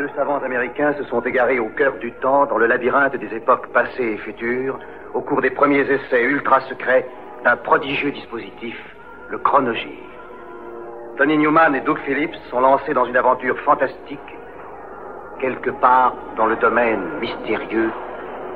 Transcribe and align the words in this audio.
deux 0.00 0.08
savants 0.16 0.42
américains 0.42 0.94
se 0.96 1.04
sont 1.10 1.20
égarés 1.20 1.58
au 1.58 1.68
cœur 1.76 1.92
du 2.00 2.10
temps, 2.22 2.46
dans 2.46 2.56
le 2.56 2.66
labyrinthe 2.66 3.16
des 3.16 3.36
époques 3.36 3.66
passées 3.66 4.14
et 4.14 4.16
futures, 4.16 4.78
au 5.12 5.20
cours 5.20 5.42
des 5.42 5.50
premiers 5.50 5.82
essais 5.82 6.22
ultra 6.22 6.62
secrets 6.70 7.06
d'un 7.44 7.56
prodigieux 7.58 8.10
dispositif, 8.10 8.76
le 9.28 9.36
chronogir. 9.36 10.00
Tony 11.18 11.36
Newman 11.36 11.74
et 11.74 11.82
Doug 11.82 11.98
Phillips 12.06 12.34
sont 12.50 12.60
lancés 12.60 12.94
dans 12.94 13.04
une 13.04 13.16
aventure 13.18 13.58
fantastique, 13.58 14.18
quelque 15.38 15.68
part 15.68 16.14
dans 16.38 16.46
le 16.46 16.56
domaine 16.56 17.00
mystérieux 17.20 17.90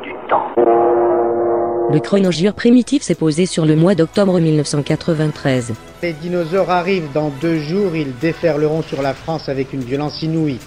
du 0.03 0.15
temps. 0.31 0.49
Le 0.57 2.01
chronogir 2.01 2.55
primitif 2.55 3.03
s'est 3.03 3.15
posé 3.15 3.45
sur 3.45 3.67
le 3.67 3.77
mois 3.77 3.95
d'octobre 3.95 4.41
1993. 4.41 5.75
Les 6.03 6.15
dinosaures 6.15 6.71
arrivent 6.71 7.13
dans 7.13 7.29
deux 7.29 7.59
jours, 7.59 7.95
ils 7.95 8.17
déferleront 8.19 8.81
sur 8.81 9.03
la 9.03 9.13
France 9.13 9.51
avec 9.51 9.75
une 9.75 9.83
violence 9.83 10.23
inouïe. 10.23 10.59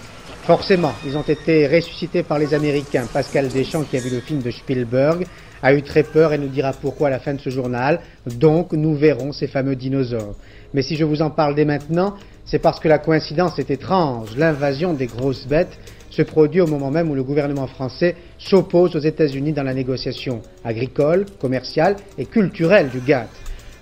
Forcément, 0.47 0.93
ils 1.05 1.17
ont 1.17 1.23
été 1.23 1.67
ressuscités 1.67 2.23
par 2.23 2.39
les 2.39 2.53
Américains. 2.53 3.03
Pascal 3.11 3.49
Deschamps, 3.49 3.83
qui 3.83 3.97
a 3.97 3.99
vu 3.99 4.09
le 4.09 4.21
film 4.21 4.41
de 4.41 4.49
Spielberg, 4.49 5.25
a 5.61 5.73
eu 5.73 5.81
très 5.81 6.03
peur 6.03 6.31
et 6.31 6.37
nous 6.37 6.47
dira 6.47 6.71
pourquoi 6.71 7.07
à 7.07 7.09
la 7.11 7.19
fin 7.19 7.33
de 7.33 7.41
ce 7.41 7.49
journal. 7.49 7.99
Donc, 8.25 8.71
nous 8.71 8.95
verrons 8.95 9.33
ces 9.33 9.47
fameux 9.47 9.75
dinosaures. 9.75 10.35
Mais 10.73 10.83
si 10.83 10.95
je 10.95 11.03
vous 11.03 11.21
en 11.21 11.31
parle 11.31 11.53
dès 11.53 11.65
maintenant, 11.65 12.13
c'est 12.45 12.59
parce 12.59 12.79
que 12.79 12.87
la 12.87 12.97
coïncidence 12.97 13.59
est 13.59 13.69
étrange. 13.71 14.37
L'invasion 14.37 14.93
des 14.93 15.07
grosses 15.07 15.45
bêtes 15.45 15.77
se 16.11 16.21
produit 16.21 16.61
au 16.61 16.67
moment 16.67 16.91
même 16.91 17.11
où 17.11 17.15
le 17.15 17.25
gouvernement 17.25 17.67
français 17.67 18.15
s'oppose 18.37 18.95
aux 18.95 18.99
États-Unis 18.99 19.51
dans 19.51 19.63
la 19.63 19.73
négociation 19.73 20.41
agricole, 20.63 21.25
commerciale 21.41 21.97
et 22.17 22.23
culturelle 22.25 22.87
du 22.87 23.01
GATT. 23.01 23.27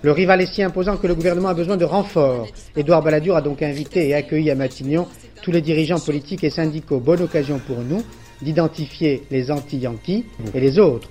Le 0.02 0.12
rival 0.12 0.42
est 0.42 0.54
si 0.54 0.64
imposant 0.64 0.98
que 0.98 1.08
le 1.08 1.16
gouvernement 1.16 1.50
a 1.50 1.54
besoin 1.54 1.78
de 1.78 1.86
renforts. 1.86 2.48
Édouard 2.76 3.04
Balladur 3.04 3.36
a 3.36 3.42
donc 3.42 3.62
invité 3.62 4.10
et 4.10 4.16
accueilli 4.16 4.50
à 4.52 4.56
Matignon 4.56 5.08
tous 5.46 5.52
les 5.52 5.62
dirigeants 5.62 6.00
politiques 6.00 6.44
et 6.44 6.50
syndicaux. 6.50 7.00
Bonne 7.00 7.22
occasion 7.22 7.60
pour 7.60 7.78
nous 7.78 8.02
d'identifier 8.42 9.24
les 9.30 9.52
anti-yankees 9.52 10.26
et 10.56 10.60
les 10.60 10.80
autres. 10.80 11.08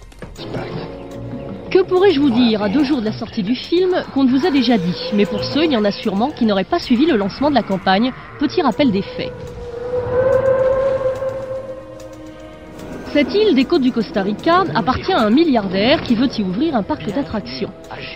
Que 1.70 1.83
pourrais-je 1.84 2.19
vous 2.19 2.31
dire 2.31 2.61
à 2.61 2.69
deux 2.69 2.83
jours 2.83 3.00
de 3.00 3.05
la 3.05 3.12
sortie 3.12 3.44
du 3.44 3.55
film 3.55 3.94
qu'on 4.12 4.25
ne 4.25 4.31
vous 4.36 4.44
a 4.44 4.50
déjà 4.50 4.77
dit? 4.77 5.11
Mais 5.14 5.25
pour 5.25 5.44
ceux, 5.44 5.64
il 5.64 5.72
y 5.72 5.77
en 5.77 5.84
a 5.84 5.92
sûrement 5.92 6.33
qui 6.33 6.47
n'auraient 6.47 6.64
pas 6.64 6.81
suivi 6.81 7.06
le 7.06 7.17
lancement 7.17 7.48
de 7.48 7.55
la 7.55 7.62
campagne. 7.62 8.12
Petit 8.41 8.61
rappel 8.61 8.91
des 8.91 9.03
faits. 9.03 9.31
Cette 13.15 13.33
île 13.33 13.55
des 13.55 13.65
côtes 13.65 13.83
du 13.83 13.93
Costa 13.93 14.23
Rica 14.23 14.65
appartient 14.75 15.12
à 15.12 15.20
un 15.20 15.31
milliardaire 15.31 16.03
qui 16.03 16.17
veut 16.17 16.27
y 16.37 16.43
ouvrir 16.43 16.75
un 16.75 16.83
parc 16.83 17.07
d'attractions. 17.15 17.71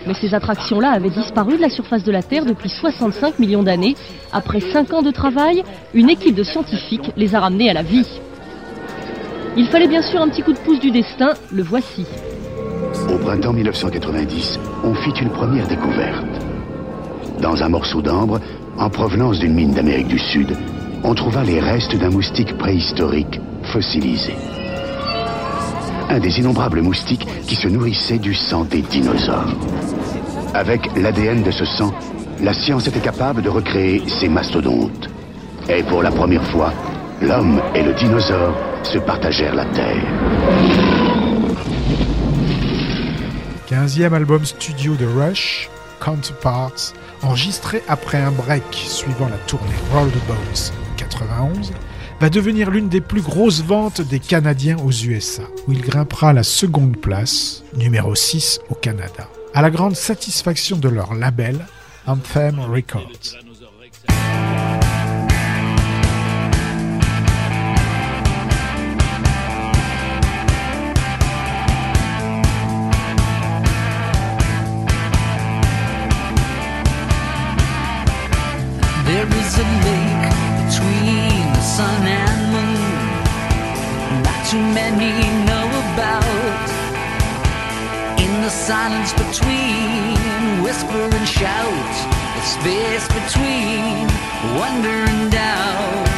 Mais 0.05 0.13
ces 0.13 0.35
attractions-là 0.35 0.89
avaient 0.91 1.09
disparu 1.09 1.55
de 1.55 1.61
la 1.61 1.69
surface 1.69 2.03
de 2.03 2.11
la 2.11 2.21
Terre 2.21 2.43
depuis 2.43 2.67
65 2.67 3.39
millions 3.39 3.63
d'années. 3.63 3.95
Après 4.33 4.59
5 4.59 4.91
ans 4.91 5.01
de 5.01 5.11
travail, 5.11 5.63
une 5.93 6.09
équipe 6.09 6.35
de 6.35 6.43
scientifiques 6.43 7.13
les 7.15 7.33
a 7.33 7.39
ramenées 7.39 7.69
à 7.69 7.73
la 7.75 7.81
vie. 7.81 8.19
Il 9.55 9.67
fallait 9.67 9.87
bien 9.87 10.01
sûr 10.01 10.21
un 10.21 10.27
petit 10.27 10.41
coup 10.41 10.51
de 10.51 10.59
pouce 10.59 10.81
du 10.81 10.91
destin, 10.91 11.31
le 11.49 11.63
voici. 11.63 12.05
Au 13.09 13.17
printemps 13.19 13.53
1990, 13.53 14.59
on 14.83 14.93
fit 14.95 15.17
une 15.21 15.29
première 15.29 15.69
découverte. 15.69 16.25
Dans 17.41 17.63
un 17.63 17.69
morceau 17.69 18.01
d'ambre, 18.01 18.41
en 18.77 18.89
provenance 18.89 19.39
d'une 19.39 19.53
mine 19.53 19.71
d'Amérique 19.71 20.09
du 20.09 20.19
Sud, 20.19 20.57
on 21.05 21.15
trouva 21.15 21.45
les 21.45 21.61
restes 21.61 21.95
d'un 21.95 22.09
moustique 22.09 22.57
préhistorique 22.57 23.39
fossilisé 23.63 24.33
un 26.09 26.19
des 26.19 26.39
innombrables 26.39 26.81
moustiques 26.81 27.27
qui 27.47 27.55
se 27.55 27.67
nourrissait 27.67 28.17
du 28.17 28.33
sang 28.33 28.65
des 28.65 28.81
dinosaures. 28.81 29.55
Avec 30.53 30.81
l'ADN 30.95 31.43
de 31.43 31.51
ce 31.51 31.65
sang, 31.65 31.93
la 32.41 32.53
science 32.53 32.87
était 32.87 32.99
capable 32.99 33.41
de 33.41 33.49
recréer 33.49 34.03
ces 34.07 34.27
mastodontes. 34.27 35.09
Et 35.69 35.83
pour 35.83 36.01
la 36.01 36.11
première 36.11 36.43
fois, 36.45 36.73
l'homme 37.21 37.61
et 37.75 37.83
le 37.83 37.93
dinosaure 37.93 38.55
se 38.83 38.97
partagèrent 38.97 39.55
la 39.55 39.65
Terre. 39.65 40.03
15e 43.69 44.13
album 44.13 44.43
studio 44.45 44.95
de 44.95 45.05
Rush, 45.05 45.69
Counterparts, 45.99 46.93
enregistré 47.21 47.83
après 47.87 48.17
un 48.17 48.31
break 48.31 48.63
suivant 48.73 49.27
la 49.27 49.37
tournée 49.45 49.75
Roll 49.93 50.09
the 50.09 50.27
Bones 50.27 50.71
91, 50.97 51.71
va 52.19 52.29
devenir 52.29 52.69
l'une 52.69 52.89
des 52.89 53.01
plus 53.01 53.21
grosses 53.21 53.63
ventes 53.63 54.01
des 54.01 54.19
Canadiens 54.19 54.77
aux 54.77 54.91
USA, 54.91 55.43
où 55.67 55.71
il 55.71 55.81
grimpera 55.81 56.29
à 56.29 56.33
la 56.33 56.43
seconde 56.43 56.97
place, 56.97 57.63
numéro 57.75 58.13
6 58.13 58.59
au 58.69 58.75
Canada, 58.75 59.29
à 59.53 59.61
la 59.61 59.69
grande 59.69 59.95
satisfaction 59.95 60.77
de 60.77 60.89
leur 60.89 61.13
label, 61.13 61.65
Anthem 62.05 62.59
Records. 62.59 63.39
Too 84.49 84.57
many 84.57 85.11
know 85.45 85.67
about. 85.93 86.69
In 88.19 88.41
the 88.41 88.49
silence 88.49 89.13
between 89.13 90.63
whisper 90.63 91.03
and 91.17 91.27
shout 91.27 91.95
The 92.35 92.41
space 92.57 93.07
between 93.19 94.07
wonder 94.57 95.05
and 95.11 95.31
doubt 95.31 96.08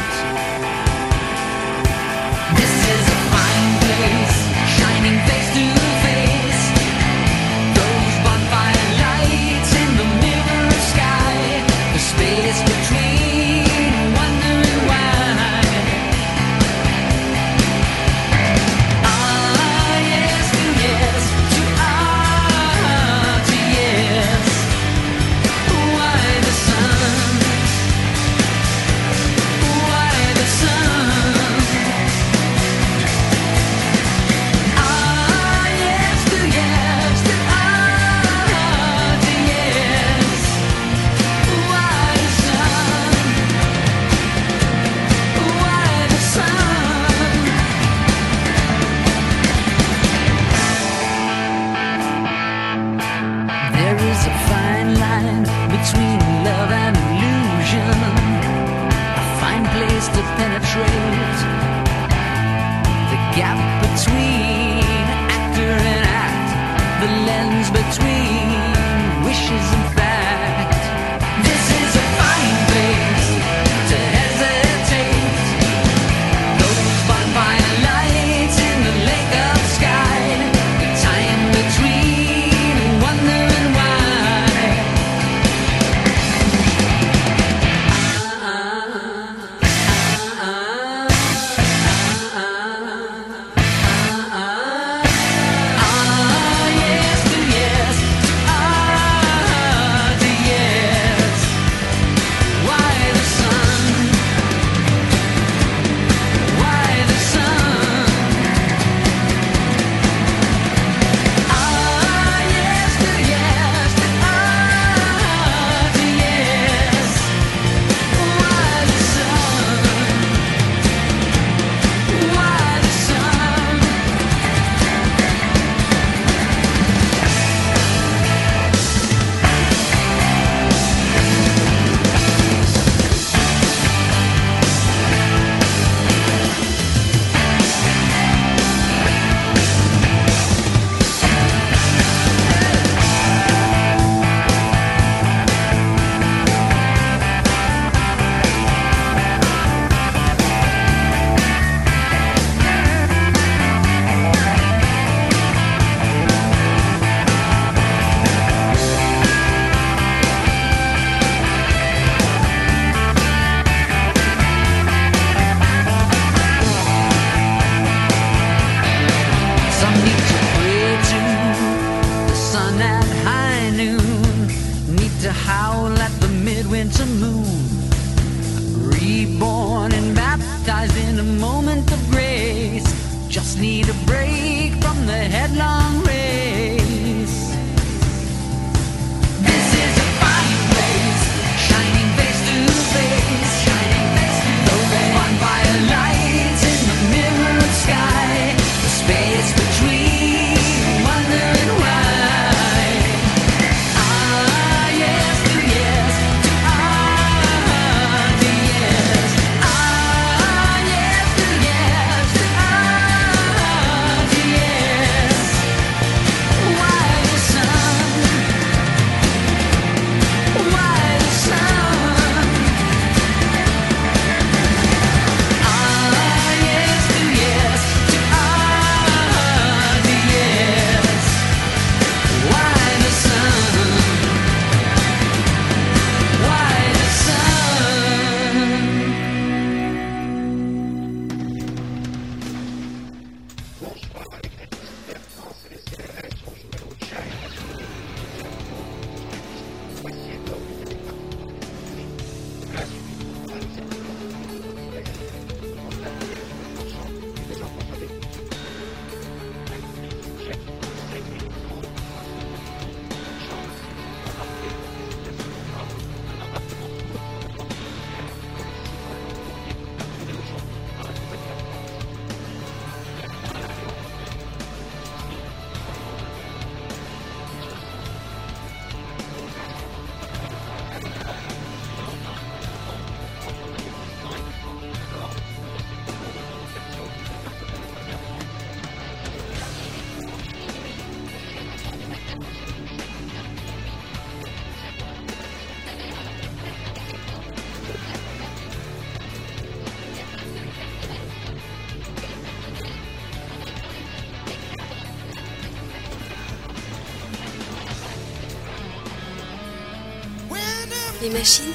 Les 311.22 311.30
machines, 311.30 311.72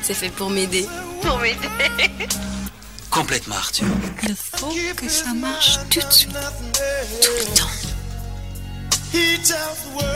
c'est 0.00 0.14
fait 0.14 0.30
pour 0.30 0.48
m'aider. 0.48 0.86
Pour 1.20 1.38
m'aider. 1.38 1.68
Complètement, 3.10 3.56
Arthur. 3.56 3.86
Il 4.22 4.34
faut 4.34 4.74
que 4.96 5.06
ça 5.06 5.34
marche 5.34 5.78
tout 5.90 6.00
de 6.00 6.10
suite. 6.10 6.32
Tout 6.32 7.30
le 7.38 7.44
temps. 7.54 7.70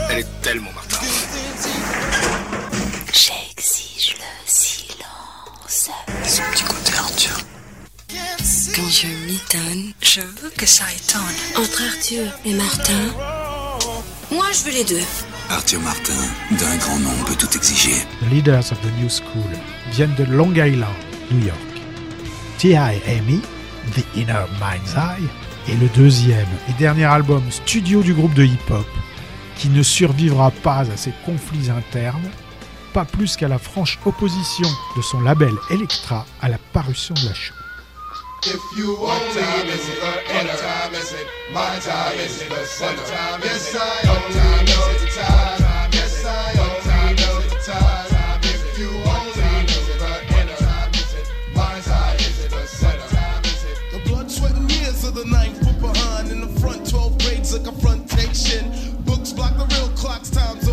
Elle 0.09 0.19
est 0.19 0.41
tellement 0.41 0.71
Martin. 0.73 0.97
J'exige 3.13 4.15
le 4.17 4.47
silence. 4.47 5.89
Son 6.27 6.41
petit 6.51 6.63
côté, 6.63 6.93
Arthur. 6.97 7.37
Quand 8.75 8.89
je 8.89 9.07
m'étonne, 9.27 9.93
je 10.01 10.21
veux 10.21 10.49
que 10.57 10.65
ça 10.65 10.85
étonne. 10.91 11.63
Entre 11.63 11.83
Arthur 11.83 12.31
et 12.45 12.53
Martin, 12.55 13.13
moi 14.31 14.45
je 14.53 14.63
veux 14.63 14.71
les 14.71 14.83
deux. 14.83 15.01
Arthur 15.49 15.81
Martin, 15.81 16.13
d'un 16.51 16.77
grand 16.77 16.99
nom, 16.99 17.11
peut 17.25 17.35
tout 17.35 17.55
exiger. 17.55 17.95
The 18.21 18.31
Leaders 18.31 18.71
of 18.71 18.79
the 18.81 18.91
New 18.99 19.09
School 19.09 19.51
viennent 19.91 20.15
de 20.15 20.23
Long 20.23 20.53
Island, 20.53 20.95
New 21.31 21.45
York. 21.45 21.59
T.I. 22.57 23.01
Amy, 23.07 23.41
The 23.93 24.03
Inner 24.15 24.45
Mind's 24.61 24.93
Eye, 24.95 25.27
est 25.67 25.77
le 25.77 25.87
deuxième 25.89 26.47
et 26.69 26.73
dernier 26.79 27.05
album 27.05 27.43
studio 27.49 28.01
du 28.01 28.13
groupe 28.13 28.33
de 28.33 28.45
hip-hop 28.45 28.87
qui 29.57 29.69
ne 29.69 29.83
survivra 29.83 30.51
pas 30.51 30.79
à 30.91 30.97
ses 30.97 31.13
conflits 31.25 31.69
internes, 31.69 32.29
pas 32.93 33.05
plus 33.05 33.35
qu'à 33.35 33.47
la 33.47 33.59
franche 33.59 33.99
opposition 34.05 34.67
de 34.95 35.01
son 35.01 35.21
label 35.21 35.53
Elektra 35.69 36.25
à 36.41 36.49
la 36.49 36.57
parution 36.73 37.13
de 37.15 37.25
la 37.25 37.33
show. 37.33 37.60
If 38.43 38.75
you 38.75 38.95
want 38.99 39.21
time 39.35 39.67
is 39.67 39.87
it? 39.87 40.01
What 40.01 40.25
time 40.25 40.95
is 40.95 41.13
it? 41.13 41.27
My 41.53 41.77
time 41.77 42.17
is 42.17 42.41
it? 42.41 42.49
What 42.49 42.65
time 43.05 43.41
is 43.43 43.69
it? 43.69 43.75
Yes, 43.75 43.75
I 43.75 44.09
own 44.09 44.31
time 44.33 44.65
is 44.65 45.03
it? 45.03 45.09
Time. 45.13 45.89
Yes, 45.93 46.25
I 46.25 46.53
time 46.81 47.13
is 47.13 47.53
it? 47.53 47.61
Time. 47.65 48.39
If 48.41 48.79
you 48.79 48.89
want 49.05 49.31
time 49.35 49.65
is 49.65 49.89
it? 49.89 50.01
What 50.01 50.57
time 50.57 50.89
is 50.89 51.13
it? 51.13 51.29
My 51.53 51.79
time 51.81 52.15
is 52.17 52.39
it? 52.43 52.51
What 52.51 53.09
time 53.11 53.43
is 53.45 53.63
it? 53.63 53.77
The 53.91 54.09
blood, 54.09 54.31
sweat, 54.31 54.55
and 54.55 54.71
years 54.71 55.03
of 55.03 55.13
the 55.13 55.25
ninth 55.25 55.61
put 55.61 55.79
behind 55.93 56.31
in 56.31 56.41
the 56.41 56.59
front 56.59 56.89
12 56.89 57.19
grades 57.19 57.53
of 57.53 57.63
confrontation. 57.63 58.73
Books 59.05 59.33
block 59.33 59.55
the 59.55 59.67
real 59.75 59.89
clocks, 59.95 60.31
times 60.31 60.67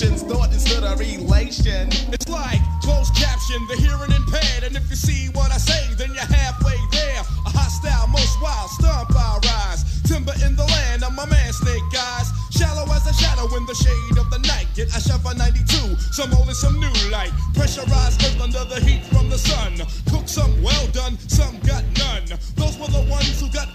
revolutions, 0.00 0.22
thought 0.22 0.52
instead 0.52 0.82
of 0.82 0.98
relation. 0.98 1.88
It's 2.12 2.28
like 2.28 2.60
closed 2.82 3.14
caption, 3.14 3.66
the 3.68 3.76
hearing 3.76 4.12
impaired. 4.12 4.64
And 4.64 4.76
if 4.76 4.88
you 4.90 4.96
see 4.96 5.28
what 5.32 5.50
I 5.52 5.58
say, 5.58 5.94
then 5.94 6.12
you're 6.14 6.24
halfway 6.24 6.76
there. 6.92 7.20
A 7.20 7.50
hostile, 7.50 8.06
most 8.08 8.40
wild, 8.42 8.70
stomp 8.70 9.10
I 9.14 9.38
rise. 9.44 10.02
Timber 10.02 10.34
in 10.44 10.56
the 10.56 10.64
land 10.64 11.02
of 11.02 11.12
my 11.14 11.26
man 11.26 11.52
Snake 11.52 11.82
Guys. 11.92 12.30
Shallow 12.50 12.84
as 12.92 13.06
a 13.06 13.14
shadow 13.14 13.44
in 13.56 13.66
the 13.66 13.74
shade 13.74 14.18
of 14.18 14.30
the 14.30 14.38
night. 14.48 14.66
Get 14.74 14.88
a 14.88 15.00
shot 15.00 15.20
for 15.20 15.34
92, 15.34 15.96
some 16.12 16.32
old 16.34 16.48
and 16.48 16.56
some 16.56 16.78
new 16.80 16.92
light. 17.10 17.32
Pressurized 17.54 18.22
earth 18.24 18.40
under 18.40 18.64
the 18.64 18.80
heat 18.80 19.04
from 19.12 19.28
the 19.28 19.38
sun. 19.38 19.76
Cook 20.10 20.28
some 20.28 20.62
well 20.62 20.86
done, 20.88 21.18
some 21.28 21.58
got 21.60 21.84
none. 21.98 22.24
Those 22.56 22.78
were 22.78 22.88
the 22.88 23.04
ones 23.10 23.40
who 23.40 23.48
got 23.50 23.65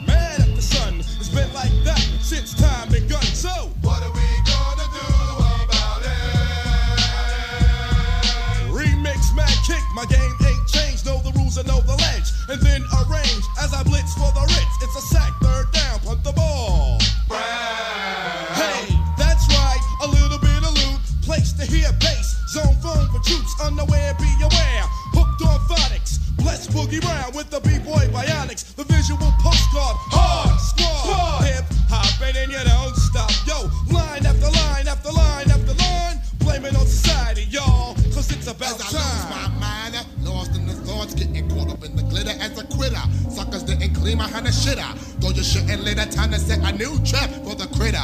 my 9.94 10.06
game 10.06 10.34
ain't 10.46 10.68
changed. 10.68 11.06
Know 11.06 11.20
the 11.20 11.32
rules 11.36 11.58
and 11.58 11.68
know 11.68 11.82
the 11.82 11.96
ledge. 11.96 12.30
And 12.50 12.62
then 12.62 12.82
arrange 13.04 13.46
as 13.60 13.74
I 13.74 13.84
blitz 13.84 14.14
for 14.14 14.32
the 14.32 14.42
Ritz. 14.42 14.76
It's 14.82 14.96
a 14.96 15.06
sack, 15.14 15.34
third 15.42 15.72
down, 15.72 15.81
Of 44.12 44.18
shitter. 44.20 44.92
Throw 45.22 45.30
your 45.32 45.44
shit 45.44 45.70
and 45.70 45.86
later 45.86 46.06
time 46.06 46.32
to 46.32 46.40
set 46.40 46.60
a 46.60 46.76
new 46.76 47.00
trap 47.06 47.30
for 47.48 47.56
the 47.56 47.66
critter. 47.72 48.04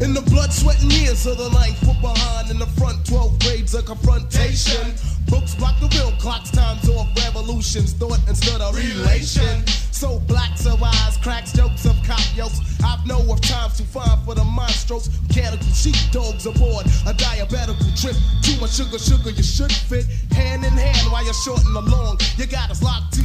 In 0.00 0.14
the 0.14 0.24
blood, 0.32 0.50
sweat, 0.50 0.80
and 0.80 0.90
years 0.90 1.26
of 1.26 1.36
the 1.36 1.50
life 1.50 1.78
put 1.84 2.00
behind 2.00 2.50
in 2.50 2.58
the 2.58 2.66
front 2.80 3.04
12 3.04 3.38
grades 3.40 3.74
of 3.74 3.84
confrontation. 3.84 4.94
Books 5.28 5.54
block 5.54 5.78
the 5.80 5.88
real 6.00 6.16
clocks, 6.16 6.50
times 6.50 6.88
off 6.88 7.12
revolutions, 7.20 7.92
thought 7.92 8.18
instead 8.26 8.62
of 8.62 8.74
relation. 8.74 9.66
So 9.92 10.18
black 10.20 10.56
so 10.56 10.78
eyes, 10.82 11.18
cracks, 11.18 11.52
jokes 11.52 11.84
of 11.84 11.94
cop 12.08 12.24
yokes. 12.34 12.60
I've 12.82 13.06
know 13.06 13.20
of 13.30 13.40
times 13.42 13.76
too 13.76 13.84
fine 13.84 14.24
for 14.24 14.34
the 14.34 14.48
monstros. 14.48 15.12
Mechanical 15.28 15.68
sheepdogs 15.76 16.46
aboard 16.46 16.86
a 17.04 17.12
diabetical 17.12 17.92
trip. 18.00 18.16
Too 18.40 18.58
much 18.62 18.72
sugar, 18.72 18.98
sugar, 18.98 19.28
you 19.28 19.42
should 19.42 19.72
fit 19.72 20.06
hand 20.32 20.64
in 20.64 20.72
hand 20.72 21.12
while 21.12 21.22
you're 21.22 21.34
shorting 21.44 21.76
along. 21.76 22.20
You 22.38 22.46
got 22.46 22.70
us 22.70 22.82
locked 22.82 23.12
to 23.20 23.24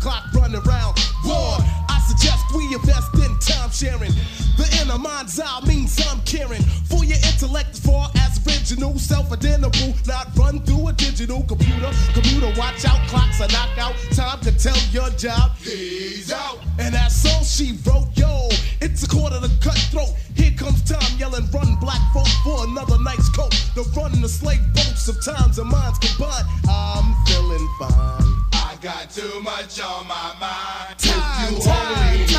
clock 0.00 0.24
runnin' 0.34 0.60
around. 0.66 0.98
War, 1.24 1.58
I 1.88 2.00
suggest 2.08 2.42
we 2.56 2.74
invest 2.74 3.14
in 3.14 3.38
time 3.38 3.70
sharing. 3.70 4.12
The 4.56 4.66
inner 4.82 4.98
mind's 4.98 5.38
eye 5.38 5.60
means 5.66 6.00
I'm 6.08 6.20
caring 6.22 6.62
for 6.88 7.04
your 7.04 7.18
intellect 7.18 7.70
as 7.70 7.80
far 7.80 8.10
as 8.16 8.40
original, 8.46 8.98
self 8.98 9.30
identical, 9.32 9.94
not 10.06 10.28
run 10.36 10.60
through 10.64 10.88
a 10.88 10.92
digital 10.92 11.42
computer. 11.44 11.90
Computer, 12.14 12.52
watch 12.58 12.84
out, 12.84 13.06
clocks 13.08 13.40
are 13.40 13.48
knockout. 13.48 13.94
Time 14.12 14.40
to 14.40 14.52
tell 14.56 14.78
your 14.90 15.10
job, 15.10 15.56
he's 15.58 16.32
out. 16.32 16.58
And 16.78 16.94
that's 16.94 17.24
all 17.26 17.44
she 17.44 17.78
wrote, 17.84 18.08
yo. 18.14 18.48
It's 18.80 19.02
a 19.04 19.08
quarter 19.08 19.40
to 19.40 19.50
cutthroat. 19.60 20.14
Here 20.34 20.52
comes 20.56 20.82
time 20.82 21.18
yelling, 21.18 21.46
run 21.50 21.76
black 21.76 22.00
folk 22.14 22.28
for 22.42 22.64
another 22.66 22.98
night's 23.02 23.28
coat. 23.28 23.52
The 23.74 23.82
run 23.96 24.20
the 24.20 24.28
slave 24.28 24.64
boats 24.74 25.08
of 25.08 25.22
times 25.22 25.58
and 25.58 25.68
minds 25.68 25.98
combined. 25.98 26.46
I'm 26.68 27.14
feeling 27.26 27.68
fine. 27.78 28.49
Got 28.80 29.10
too 29.10 29.42
much 29.42 29.78
on 29.82 30.08
my 30.08 30.34
mind. 30.40 30.98
Time, 30.98 31.52
if 31.52 31.58
you 31.58 31.64
time, 31.66 31.96
only 32.02 32.24
the 32.24 32.32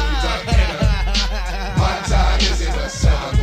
inner. 0.49 0.79
My 1.77 2.01
time 2.07 2.39
is 2.39 2.61
in 2.61 2.73
a 2.73 2.89
time 2.89 3.40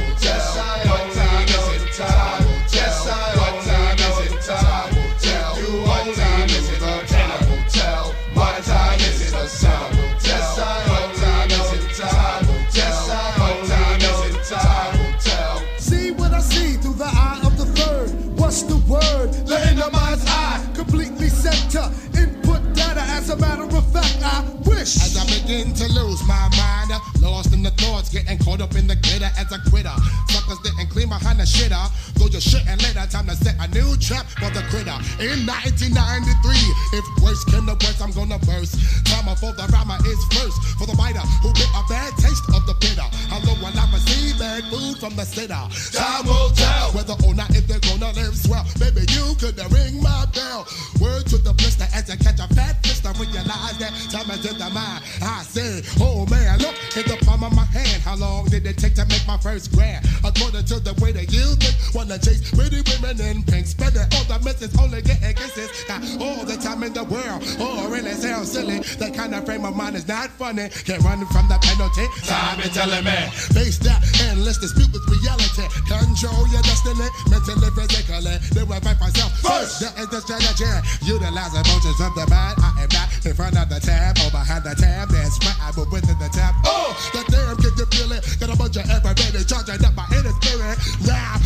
As 24.79 25.17
I 25.17 25.27
begin 25.27 25.75
to 25.75 25.89
lose 25.91 26.23
my 26.29 26.49
mind, 26.55 26.95
lost 27.21 27.53
in 27.53 27.65
the 27.65 27.71
thoughts, 27.73 28.11
getting 28.11 28.39
caught 28.39 28.61
up 28.61 28.77
in 28.77 28.87
the 28.87 28.95
glitter 28.95 29.29
as 29.37 29.51
a 29.51 29.59
critter. 29.69 29.91
Suckers 30.29 30.59
didn't 30.63 30.87
clean 30.91 31.09
behind 31.09 31.41
the 31.41 31.43
shitter. 31.43 31.75
Throw 32.19 32.27
your 32.27 32.43
shit 32.43 32.67
and 32.67 32.83
later, 32.83 33.07
time 33.07 33.27
to 33.31 33.37
set 33.37 33.55
a 33.63 33.67
new 33.71 33.97
trap 33.97 34.27
for 34.43 34.51
the 34.51 34.67
critter. 34.75 34.99
In 35.23 35.47
1993, 35.47 36.99
if 36.99 37.07
worse 37.23 37.45
came 37.47 37.67
to 37.71 37.79
worse, 37.79 38.01
I'm 38.03 38.11
gonna 38.11 38.39
burst. 38.43 38.75
Trauma 39.07 39.39
for 39.39 39.55
the 39.55 39.71
rhymer 39.71 39.99
is 40.03 40.19
first. 40.35 40.59
For 40.79 40.87
the 40.87 40.99
biter 40.99 41.23
who 41.43 41.55
get 41.55 41.71
a 41.79 41.83
bad 41.89 42.11
taste 42.19 42.43
of 42.51 42.67
the 42.67 42.75
bitter. 42.83 43.07
Hello, 43.31 43.55
when 43.63 43.75
I 43.79 43.87
receive 43.95 44.39
bad 44.39 44.67
food 44.67 44.99
from 44.99 45.15
the 45.15 45.25
sitter. 45.25 45.63
Time 45.95 46.27
will 46.27 46.51
tell 46.59 46.91
whether 46.93 47.15
or 47.23 47.35
not 47.35 47.55
if 47.55 47.67
they're 47.71 47.83
gonna 47.87 48.11
live 48.19 48.35
swell. 48.35 48.67
Baby, 48.79 49.07
you 49.15 49.39
could 49.39 49.55
ring 49.71 50.03
my 50.03 50.27
bell. 50.35 50.67
Word 51.01 51.27
to 51.31 51.39
the 51.39 51.55
blister 51.55 51.87
as 51.95 52.11
I 52.11 52.17
catch 52.17 52.43
a 52.43 52.51
fat 52.55 52.83
fist. 52.83 53.07
I 53.07 53.13
realize 53.15 53.79
that 53.79 53.95
time 54.11 54.31
is 54.35 54.43
in 54.43 54.59
the 54.59 54.71
mind. 54.71 55.07
I 55.23 55.47
say, 55.47 55.83
oh 56.03 56.27
man, 56.27 56.59
look 56.59 56.75
at 56.99 57.07
the 57.07 57.17
palm 57.25 57.45
of 57.45 57.55
my 57.55 57.65
hand. 57.71 58.03
How 58.03 58.17
long 58.17 58.47
did 58.47 58.67
it 58.67 58.77
take 58.79 58.95
to 58.95 59.07
make 59.07 59.27
my 59.27 59.39
first 59.39 59.73
grand? 59.73 60.07
According 60.25 60.65
to 60.67 60.81
the 60.81 60.95
way 61.01 61.13
they 61.13 61.27
use 61.31 61.59
it, 61.63 61.77
wanna 62.09 62.21
chase 62.23 62.41
pretty 62.51 62.81
women 62.89 63.21
in 63.21 63.43
pink. 63.45 63.67
Spend 63.67 63.95
it 63.95 64.09
all 64.17 64.25
the 64.25 64.39
misses, 64.45 64.73
only 64.81 65.03
getting 65.03 65.35
kisses. 65.35 65.69
Got 65.85 66.01
all 66.21 66.45
the 66.45 66.57
time 66.57 66.83
in 66.83 66.93
the 66.93 67.05
world. 67.05 67.45
Oh, 67.61 67.89
really 67.91 68.13
sounds 68.13 68.53
silly. 68.53 68.81
That 68.97 69.13
kind 69.13 69.35
of 69.35 69.45
frame 69.45 69.65
of 69.65 69.77
mind 69.77 69.97
is 69.97 70.09
not 70.09 70.31
funny. 70.41 70.69
Can't 70.89 71.03
run 71.05 71.21
from 71.29 71.49
the 71.49 71.59
penalty. 71.61 72.09
Time 72.25 72.61
is 72.61 72.73
telling 72.73 73.05
me. 73.05 73.19
Face 73.53 73.79
that 73.85 74.01
endless 74.25 74.57
dispute 74.57 74.89
with 74.89 75.05
reality. 75.05 75.69
Control 75.85 76.49
your 76.49 76.63
destiny, 76.65 77.09
mentally, 77.29 77.69
physically. 77.77 78.37
Then 78.57 78.65
we 78.65 78.77
fight 78.81 78.97
for 78.97 79.13
self 79.13 79.33
first. 79.45 79.85
That 79.85 79.93
is 80.01 80.09
the 80.09 80.21
strategy. 80.25 80.73
Utilize 81.05 81.53
emotions 81.53 82.01
of 82.01 82.13
the 82.17 82.25
mind. 82.33 82.57
I 82.65 82.89
am 82.89 82.91
not 82.97 83.09
in 83.21 83.35
front 83.37 83.57
of 83.61 83.69
the 83.69 83.81
tab 83.85 84.17
or 84.25 84.33
behind 84.33 84.65
the 84.65 84.73
tab. 84.73 85.13
That's 85.13 85.37
right, 85.45 85.61
I 85.61 85.77
move 85.77 85.93
within 85.93 86.17
the 86.17 86.33
tab. 86.33 86.57
Oh, 86.65 86.89
oh 86.89 86.93
the 87.13 87.21
damn, 87.29 87.57
can 87.61 87.73
you 87.77 87.87
feel 87.93 88.13
it? 88.17 88.25
Got 88.41 88.55
a 88.55 88.57
bunch 88.57 88.77
of 88.81 88.89
everybody 88.89 89.45
charging 89.45 89.85
up 89.85 89.93
my 89.93 90.09
inner 90.17 90.33
spirit. 90.41 90.79
Now, 91.05 91.37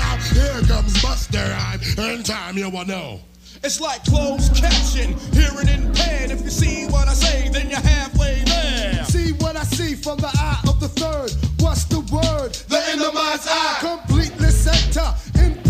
now, 0.00 0.16
here 0.16 0.60
comes 0.66 1.02
Buster. 1.02 1.56
I'm 1.58 1.80
in 1.98 2.22
time, 2.22 2.56
you 2.56 2.70
will 2.70 2.86
know. 2.86 3.20
It's 3.62 3.80
like 3.80 4.04
closed 4.04 4.54
caption, 4.56 5.18
hearing 5.32 5.68
in 5.68 5.92
pen. 5.92 6.30
If 6.30 6.42
you 6.42 6.50
see 6.50 6.86
what 6.86 7.08
I 7.08 7.14
say, 7.14 7.48
then 7.50 7.68
you're 7.68 7.80
halfway 7.80 8.42
there. 8.44 9.04
See 9.04 9.32
what 9.34 9.56
I 9.56 9.64
see 9.64 9.94
from 9.94 10.18
the 10.18 10.30
eye 10.32 10.60
of 10.66 10.80
the 10.80 10.88
third. 10.88 11.32
What's 11.60 11.84
the 11.84 12.00
word? 12.00 12.54
The 12.72 12.80
inner 12.92 13.12
mind's 13.12 13.46
eye. 13.48 13.76
Completely 13.80 14.48
center. 14.48 15.14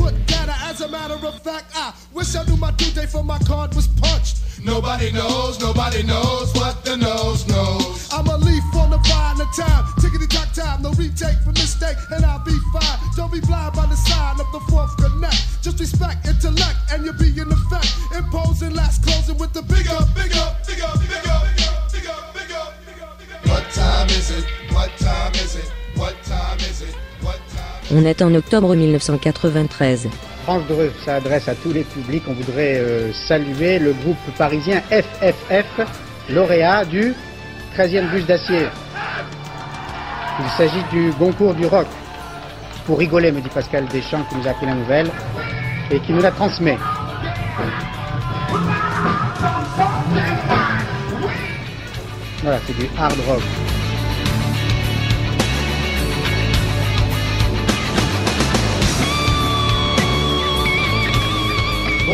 Input 0.00 0.26
data 0.26 0.54
as 0.62 0.80
a 0.80 0.88
matter 0.88 1.14
of 1.26 1.42
fact. 1.42 1.72
I 1.74 1.92
wish 2.14 2.34
I 2.34 2.44
knew 2.44 2.56
my 2.56 2.70
due 2.72 2.90
date 2.92 3.10
for 3.10 3.22
my 3.22 3.38
card 3.40 3.74
was 3.74 3.86
punched. 3.86 4.38
Nobody 4.64 5.12
knows, 5.12 5.60
nobody 5.60 6.02
knows 6.02 6.54
what 6.54 6.84
the 6.84 6.96
nose 6.96 7.46
knows. 7.48 8.08
I'm 8.10 8.26
a 8.26 8.36
leaf 8.38 8.64
on 8.74 8.90
the 8.90 8.98
vine 8.98 9.40
of 9.40 9.54
time. 9.54 9.84
Tickety 10.00 10.28
tock 10.28 10.52
time, 10.54 10.82
no 10.82 10.90
retake 10.92 11.36
for 11.44 11.52
mistake, 11.52 11.96
and 12.12 12.24
I'll 12.24 12.44
be 12.44 12.56
fine. 12.72 12.98
Don't 13.16 13.32
be 13.32 13.40
blind 13.40 13.74
by 13.74 13.86
the 13.86 13.96
sign 13.96 14.40
of 14.40 14.50
the 14.52 14.60
fourth 14.70 14.96
connect. 14.96 15.62
Just 15.62 15.78
respect 15.80 16.26
intellect, 16.26 16.78
and 16.92 17.04
you'll 17.04 17.14
be 17.14 17.28
in 17.38 17.52
effect. 17.52 17.92
Imposing 18.16 18.74
last 18.74 19.04
closing 19.04 19.36
with 19.36 19.52
the 19.52 19.62
big 19.62 19.86
up, 19.88 20.14
big 20.14 20.34
up, 20.36 20.60
On 27.92 28.04
est 28.04 28.22
en 28.22 28.32
octobre 28.34 28.76
1993. 28.76 30.08
France 30.44 30.62
Dreux 30.68 30.92
s'adresse 31.04 31.48
à 31.48 31.56
tous 31.56 31.72
les 31.72 31.82
publics. 31.82 32.22
On 32.28 32.34
voudrait 32.34 32.78
euh, 32.78 33.12
saluer 33.12 33.80
le 33.80 33.92
groupe 33.92 34.16
parisien 34.38 34.80
FFF, 34.90 35.80
lauréat 36.28 36.84
du 36.84 37.14
13e 37.76 38.08
bus 38.10 38.24
d'acier. 38.26 38.68
Il 40.38 40.50
s'agit 40.56 40.82
du 40.92 41.10
Goncourt 41.18 41.54
du 41.54 41.66
rock. 41.66 41.86
Pour 42.86 42.98
rigoler, 42.98 43.32
me 43.32 43.40
dit 43.40 43.48
Pascal 43.48 43.86
Deschamps, 43.86 44.24
qui 44.28 44.36
nous 44.36 44.46
a 44.46 44.50
appris 44.50 44.66
la 44.66 44.74
nouvelle 44.74 45.10
et 45.90 45.98
qui 45.98 46.12
nous 46.12 46.22
la 46.22 46.30
transmet. 46.30 46.78
Voilà, 52.42 52.58
c'est 52.66 52.76
du 52.78 52.88
hard 52.96 53.18
rock. 53.26 53.42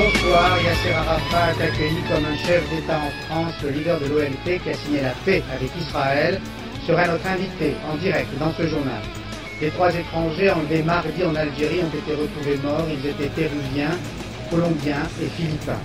Bonsoir, 0.07 0.57
Yasser 0.63 0.93
Arafat 0.93 1.61
accueilli 1.61 2.01
comme 2.09 2.25
un 2.25 2.37
chef 2.37 2.63
d'État 2.71 2.97
en 2.97 3.11
France, 3.27 3.55
le 3.65 3.71
leader 3.71 3.99
de 3.99 4.07
l'OMP 4.07 4.61
qui 4.63 4.71
a 4.71 4.75
signé 4.75 5.01
la 5.01 5.11
paix 5.25 5.43
avec 5.53 5.69
Israël, 5.77 6.41
sera 6.87 7.09
notre 7.09 7.27
invité 7.27 7.75
en 7.91 7.97
direct 7.97 8.29
dans 8.39 8.53
ce 8.53 8.69
journal. 8.69 9.03
Les 9.61 9.69
trois 9.71 9.93
étrangers 9.93 10.53
enlevés 10.53 10.85
mardi 10.85 11.25
en 11.25 11.35
Algérie 11.35 11.81
ont 11.83 11.89
été 11.89 12.15
retrouvés 12.15 12.57
morts. 12.63 12.87
Ils 12.89 13.05
étaient 13.05 13.35
péruviens, 13.35 13.99
colombiens 14.49 15.03
et 15.21 15.27
philippins. 15.27 15.83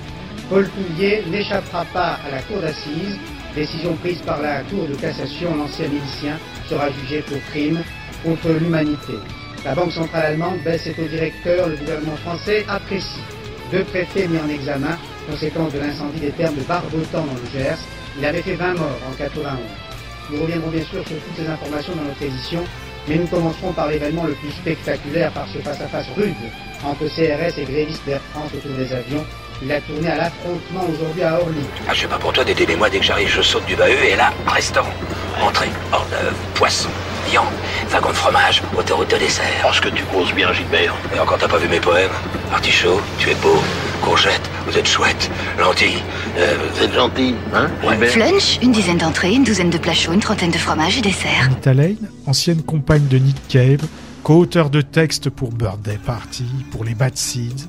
Paul 0.52 0.70
Toulier 0.70 1.24
n'échappera 1.26 1.84
pas 1.86 2.20
à 2.24 2.30
la 2.30 2.44
cour 2.44 2.62
d'assises. 2.62 3.18
Décision 3.56 3.96
prise 3.96 4.22
par 4.22 4.40
la 4.40 4.62
Cour 4.66 4.88
de 4.88 4.94
cassation, 4.94 5.56
l'ancien 5.56 5.88
milicien 5.88 6.38
sera 6.70 6.92
jugé 6.92 7.24
pour 7.24 7.40
crime 7.50 7.82
contre 8.24 8.50
l'humanité. 8.50 9.14
La 9.66 9.74
Banque 9.74 9.94
centrale 9.94 10.26
allemande 10.26 10.60
baisse 10.64 10.84
ses 10.84 10.94
taux 10.94 11.08
directeurs. 11.08 11.70
Le 11.70 11.76
gouvernement 11.76 12.18
français 12.18 12.64
apprécie. 12.70 13.22
Deux 13.72 13.84
préfets 13.86 14.28
mis 14.28 14.38
en 14.38 14.50
examen, 14.50 14.98
conséquence 15.30 15.72
de 15.72 15.80
l'incendie 15.80 16.20
des 16.20 16.32
termes 16.32 16.56
de 16.56 16.62
Barbotan 16.62 17.22
dans 17.22 17.34
le 17.34 17.58
Gers. 17.58 17.78
Il 18.20 18.26
avait 18.26 18.42
fait 18.42 18.56
20 18.56 18.74
morts 18.74 19.00
en 19.10 19.14
91. 19.16 19.60
Nous 20.30 20.42
reviendrons 20.42 20.70
bien 20.70 20.84
sûr 20.84 21.08
sur 21.08 21.16
toutes 21.18 21.38
ces 21.38 21.48
informations 21.48 21.96
dans 21.96 22.04
notre 22.04 22.22
édition, 22.22 22.64
mais 23.08 23.16
nous 23.16 23.28
commencerons 23.28 23.72
par 23.72 23.88
l'événement 23.88 24.26
le 24.26 24.34
plus 24.34 24.52
spectaculaire 24.52 25.32
par 25.32 25.48
ce 25.48 25.60
face-à-face 25.60 26.08
rude 26.18 26.36
entre 26.84 27.06
CRS 27.06 27.58
et 27.60 27.64
grévistes 27.64 28.06
d'Air 28.06 28.22
France 28.34 28.52
autour 28.54 28.76
des 28.76 28.92
avions. 28.92 29.26
Il 29.62 29.72
a 29.72 29.80
tourné 29.80 30.10
à 30.10 30.18
l'affrontement 30.18 30.86
aujourd'hui 30.92 31.24
à 31.24 31.40
Orly. 31.40 31.64
Ah, 31.88 31.94
je 31.94 32.02
sais 32.02 32.08
pas 32.08 32.18
pour 32.18 32.34
toi 32.34 32.44
d'aider 32.44 32.76
moi 32.76 32.90
dès 32.90 33.00
que 33.00 33.06
j'arrive, 33.06 33.30
je 33.30 33.42
saute 33.42 33.66
du 33.66 33.76
bahut 33.76 33.94
et 34.06 34.16
là, 34.16 34.34
restaurant. 34.48 34.94
Entrée, 35.42 35.70
hors 35.94 36.06
d'œuvre, 36.08 36.36
poisson, 36.56 36.90
viande, 37.30 37.54
wagon 37.90 38.10
de 38.10 38.16
fromage, 38.16 38.62
autoroute 38.78 39.12
de 39.12 39.18
dessert. 39.18 39.46
Parce 39.62 39.80
que 39.80 39.90
tu 39.90 40.04
causes 40.06 40.34
bien, 40.34 40.52
Gilbert. 40.54 40.94
Et 41.16 41.20
encore 41.20 41.38
t'as 41.38 41.48
pas 41.48 41.58
vu 41.58 41.68
mes 41.68 41.80
poèmes? 41.80 42.12
Artichaut, 42.52 43.02
tu 43.18 43.30
es 43.30 43.36
beau, 43.36 43.62
courgette, 44.02 44.50
vous 44.68 44.78
êtes 44.78 44.88
chouette, 44.88 45.30
lentilles, 45.60 46.04
euh, 46.38 46.56
Vous 46.74 46.84
êtes 46.84 46.94
gentil, 46.94 47.36
hein, 47.54 47.68
Gilbert? 47.88 48.12
Flunch, 48.12 48.60
une 48.62 48.72
dizaine 48.72 48.98
d'entrées, 48.98 49.34
une 49.34 49.44
douzaine 49.44 49.70
de 49.70 49.78
plats 49.78 49.94
chauds, 49.94 50.14
une 50.14 50.20
trentaine 50.20 50.52
de 50.52 50.58
fromages 50.58 50.98
et 50.98 51.02
desserts. 51.02 51.46
Anita 51.46 51.74
Lane, 51.74 52.10
ancienne 52.26 52.62
compagne 52.64 53.08
de 53.08 53.18
Nick 53.18 53.38
Cave, 53.48 53.86
co-auteur 54.24 54.70
de 54.70 54.82
textes 54.82 55.30
pour 55.30 55.52
Birthday 55.52 55.98
Party, 56.06 56.46
pour 56.72 56.84
les 56.84 56.94
Bad 56.96 57.18
Seeds, 57.18 57.68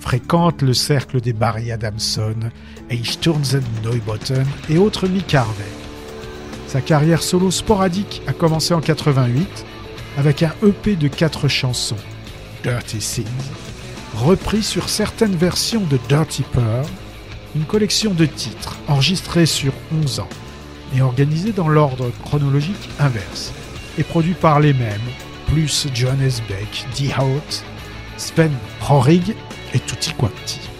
fréquente 0.00 0.62
le 0.62 0.74
cercle 0.74 1.20
des 1.20 1.32
Barry 1.32 1.70
Adamson, 1.70 2.34
Eichturmsen 2.90 3.62
Neubotten 3.84 4.46
et 4.68 4.78
autres 4.78 5.06
Mick 5.06 5.32
Harvey. 5.34 5.62
Sa 6.72 6.80
carrière 6.80 7.22
solo 7.22 7.50
sporadique 7.50 8.22
a 8.26 8.32
commencé 8.32 8.72
en 8.72 8.80
88 8.80 9.66
avec 10.16 10.42
un 10.42 10.54
EP 10.66 10.96
de 10.96 11.06
quatre 11.06 11.46
chansons, 11.46 11.98
Dirty 12.62 12.96
Things, 12.96 13.26
repris 14.14 14.62
sur 14.62 14.88
certaines 14.88 15.36
versions 15.36 15.82
de 15.82 15.98
Dirty 16.08 16.44
Pearl, 16.50 16.86
une 17.54 17.66
collection 17.66 18.14
de 18.14 18.24
titres 18.24 18.78
enregistrés 18.88 19.44
sur 19.44 19.74
11 19.92 20.20
ans 20.20 20.28
et 20.96 21.02
organisés 21.02 21.52
dans 21.52 21.68
l'ordre 21.68 22.10
chronologique 22.24 22.88
inverse, 22.98 23.52
et 23.98 24.02
produit 24.02 24.32
par 24.32 24.58
les 24.58 24.72
mêmes, 24.72 24.98
plus 25.48 25.88
John 25.92 26.16
Beck, 26.48 26.86
Die 26.94 27.12
Hout, 27.20 27.64
Sven 28.16 28.52
Horig 28.88 29.34
et 29.74 29.78
Tutti 29.78 30.14
Quanti. 30.14 30.71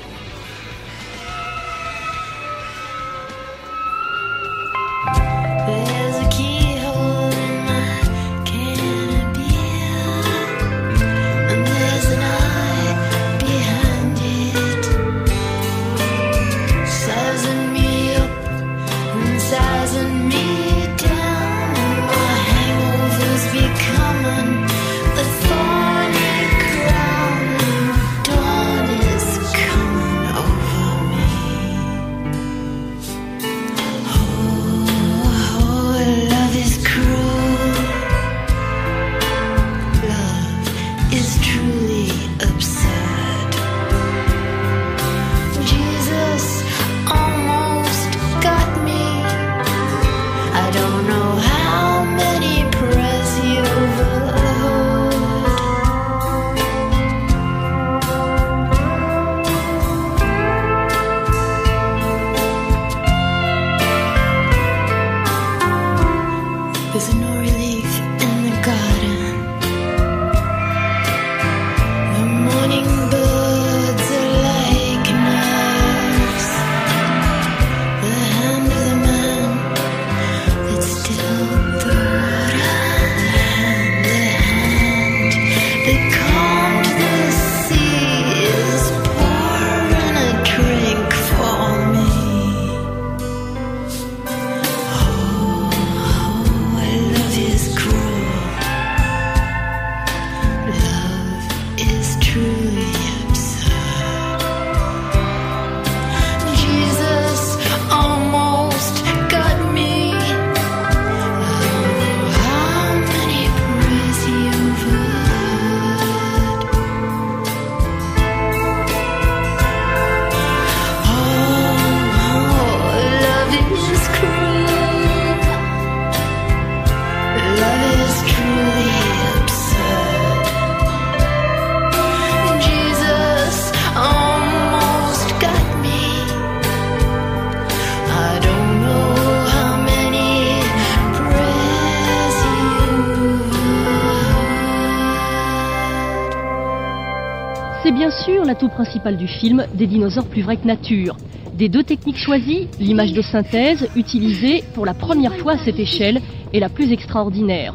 principal 148.68 149.16
du 149.16 149.26
film, 149.26 149.66
des 149.74 149.86
dinosaures 149.86 150.26
plus 150.26 150.42
vrais 150.42 150.56
que 150.56 150.66
nature. 150.66 151.16
Des 151.54 151.68
deux 151.68 151.82
techniques 151.82 152.16
choisies, 152.16 152.68
l'image 152.80 153.12
de 153.12 153.22
synthèse, 153.22 153.88
utilisée 153.94 154.64
pour 154.74 154.86
la 154.86 154.94
première 154.94 155.36
fois 155.36 155.52
à 155.52 155.58
cette 155.58 155.78
échelle, 155.78 156.20
est 156.52 156.60
la 156.60 156.68
plus 156.68 156.92
extraordinaire. 156.92 157.74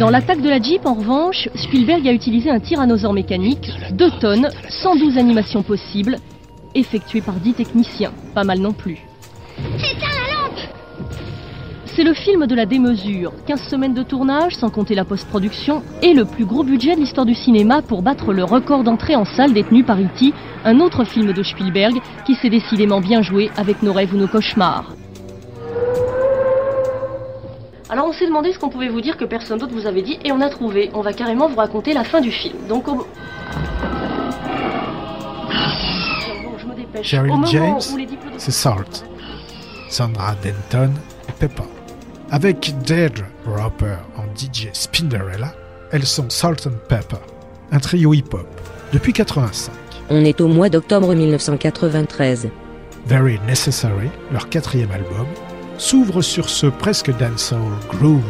Dans 0.00 0.08
l'attaque 0.08 0.40
de 0.40 0.48
la 0.48 0.62
Jeep, 0.62 0.86
en 0.86 0.94
revanche, 0.94 1.50
Spielberg 1.54 2.08
a 2.08 2.12
utilisé 2.12 2.48
un 2.48 2.58
tyrannosaure 2.58 3.12
mécanique, 3.12 3.70
2 3.92 4.10
tonnes, 4.18 4.48
112 4.70 5.18
animations 5.18 5.62
possibles, 5.62 6.16
effectuées 6.74 7.20
par 7.20 7.34
10 7.34 7.52
techniciens, 7.52 8.12
pas 8.34 8.44
mal 8.44 8.60
non 8.60 8.72
plus. 8.72 9.09
C'est 12.00 12.06
le 12.06 12.14
film 12.14 12.46
de 12.46 12.54
la 12.54 12.64
démesure. 12.64 13.30
15 13.46 13.60
semaines 13.68 13.92
de 13.92 14.02
tournage, 14.02 14.56
sans 14.56 14.70
compter 14.70 14.94
la 14.94 15.04
post-production, 15.04 15.82
et 16.00 16.14
le 16.14 16.24
plus 16.24 16.46
gros 16.46 16.64
budget 16.64 16.94
de 16.94 17.00
l'histoire 17.00 17.26
du 17.26 17.34
cinéma 17.34 17.82
pour 17.82 18.00
battre 18.00 18.32
le 18.32 18.42
record 18.42 18.84
d'entrée 18.84 19.16
en 19.16 19.26
salle 19.26 19.52
détenu 19.52 19.84
par 19.84 20.00
E.T., 20.00 20.32
un 20.64 20.80
autre 20.80 21.04
film 21.04 21.34
de 21.34 21.42
Spielberg 21.42 22.00
qui 22.24 22.36
s'est 22.36 22.48
décidément 22.48 23.02
bien 23.02 23.20
joué 23.20 23.50
avec 23.58 23.82
nos 23.82 23.92
rêves 23.92 24.14
ou 24.14 24.16
nos 24.16 24.28
cauchemars. 24.28 24.94
Alors 27.90 28.06
on 28.06 28.12
s'est 28.14 28.26
demandé 28.26 28.54
ce 28.54 28.58
qu'on 28.58 28.70
pouvait 28.70 28.88
vous 28.88 29.02
dire 29.02 29.18
que 29.18 29.26
personne 29.26 29.58
d'autre 29.58 29.74
vous 29.74 29.86
avait 29.86 30.00
dit, 30.00 30.18
et 30.24 30.32
on 30.32 30.40
a 30.40 30.48
trouvé. 30.48 30.90
On 30.94 31.02
va 31.02 31.12
carrément 31.12 31.48
vous 31.48 31.56
raconter 31.56 31.92
la 31.92 32.04
fin 32.04 32.22
du 32.22 32.30
film. 32.30 32.56
Donc 32.66 32.88
on... 32.88 33.04
James, 37.02 37.80
c'est 38.38 38.52
Salt. 38.52 39.04
Sandra 39.90 40.34
Denton 40.42 40.94
Pepper. 41.38 41.79
Avec 42.32 42.72
Dead 42.86 43.24
Rapper 43.44 43.96
en 44.16 44.22
DJ 44.36 44.68
Spinderella, 44.72 45.52
elles 45.90 46.06
sont 46.06 46.30
Salt 46.30 46.64
and 46.68 46.78
Pepper, 46.88 47.16
un 47.72 47.80
trio 47.80 48.14
hip-hop, 48.14 48.46
depuis 48.92 49.12
85. 49.12 49.72
On 50.10 50.24
est 50.24 50.40
au 50.40 50.46
mois 50.46 50.68
d'octobre 50.68 51.12
1993. 51.12 52.48
Very 53.06 53.40
Necessary, 53.48 54.10
leur 54.30 54.48
quatrième 54.48 54.92
album, 54.92 55.26
s'ouvre 55.76 56.22
sur 56.22 56.48
ce 56.48 56.68
presque 56.68 57.10
dancehall 57.18 57.72
groove 57.88 58.22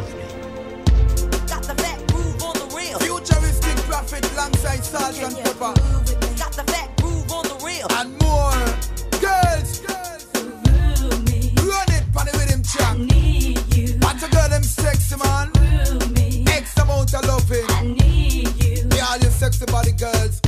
sexy 19.53 19.73
body 19.73 19.93
girls 19.93 20.40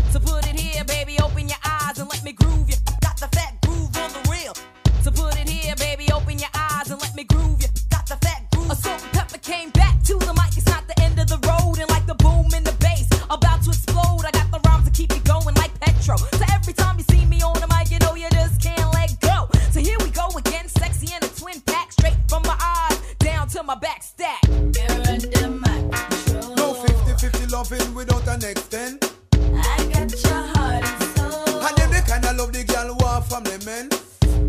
an 28.32 28.44
extent. 28.44 29.12
I 29.34 29.76
got 29.92 30.10
your 30.24 30.42
heart 30.54 30.84
and 30.84 31.02
soul. 31.16 31.60
And 31.60 31.76
them 31.76 31.90
they 31.90 32.00
kinda 32.00 32.32
love 32.32 32.52
the 32.52 32.64
girl 32.64 32.94
who 32.94 33.04
are 33.04 33.22
from 33.22 33.44
the 33.44 33.58
men. 33.66 33.88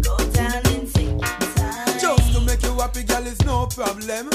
Go 0.01 0.17
down 0.31 0.61
and 0.73 0.93
take 0.93 1.09
your 1.09 1.49
time. 1.55 1.99
Just 1.99 2.33
to 2.33 2.41
make 2.41 2.63
you 2.63 2.73
happy, 2.79 3.03
girl, 3.03 3.27
is 3.27 3.41
no 3.45 3.67
problem. 3.67 4.29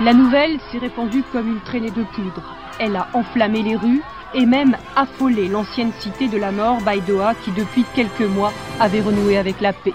La 0.00 0.12
nouvelle 0.12 0.58
s'est 0.70 0.78
répandue 0.78 1.22
comme 1.32 1.48
une 1.48 1.60
traînée 1.60 1.90
de 1.90 2.02
poudre. 2.02 2.42
Elle 2.78 2.96
a 2.96 3.08
enflammé 3.14 3.62
les 3.62 3.76
rues 3.76 4.02
et 4.34 4.44
même 4.44 4.76
affolé 4.96 5.48
l'ancienne 5.48 5.92
cité 5.98 6.28
de 6.28 6.36
la 6.36 6.52
mort 6.52 6.80
Baidoa 6.82 7.34
qui 7.42 7.52
depuis 7.52 7.84
quelques 7.94 8.20
mois 8.20 8.52
avait 8.80 9.00
renoué 9.00 9.38
avec 9.38 9.60
la 9.60 9.72
paix. 9.72 9.94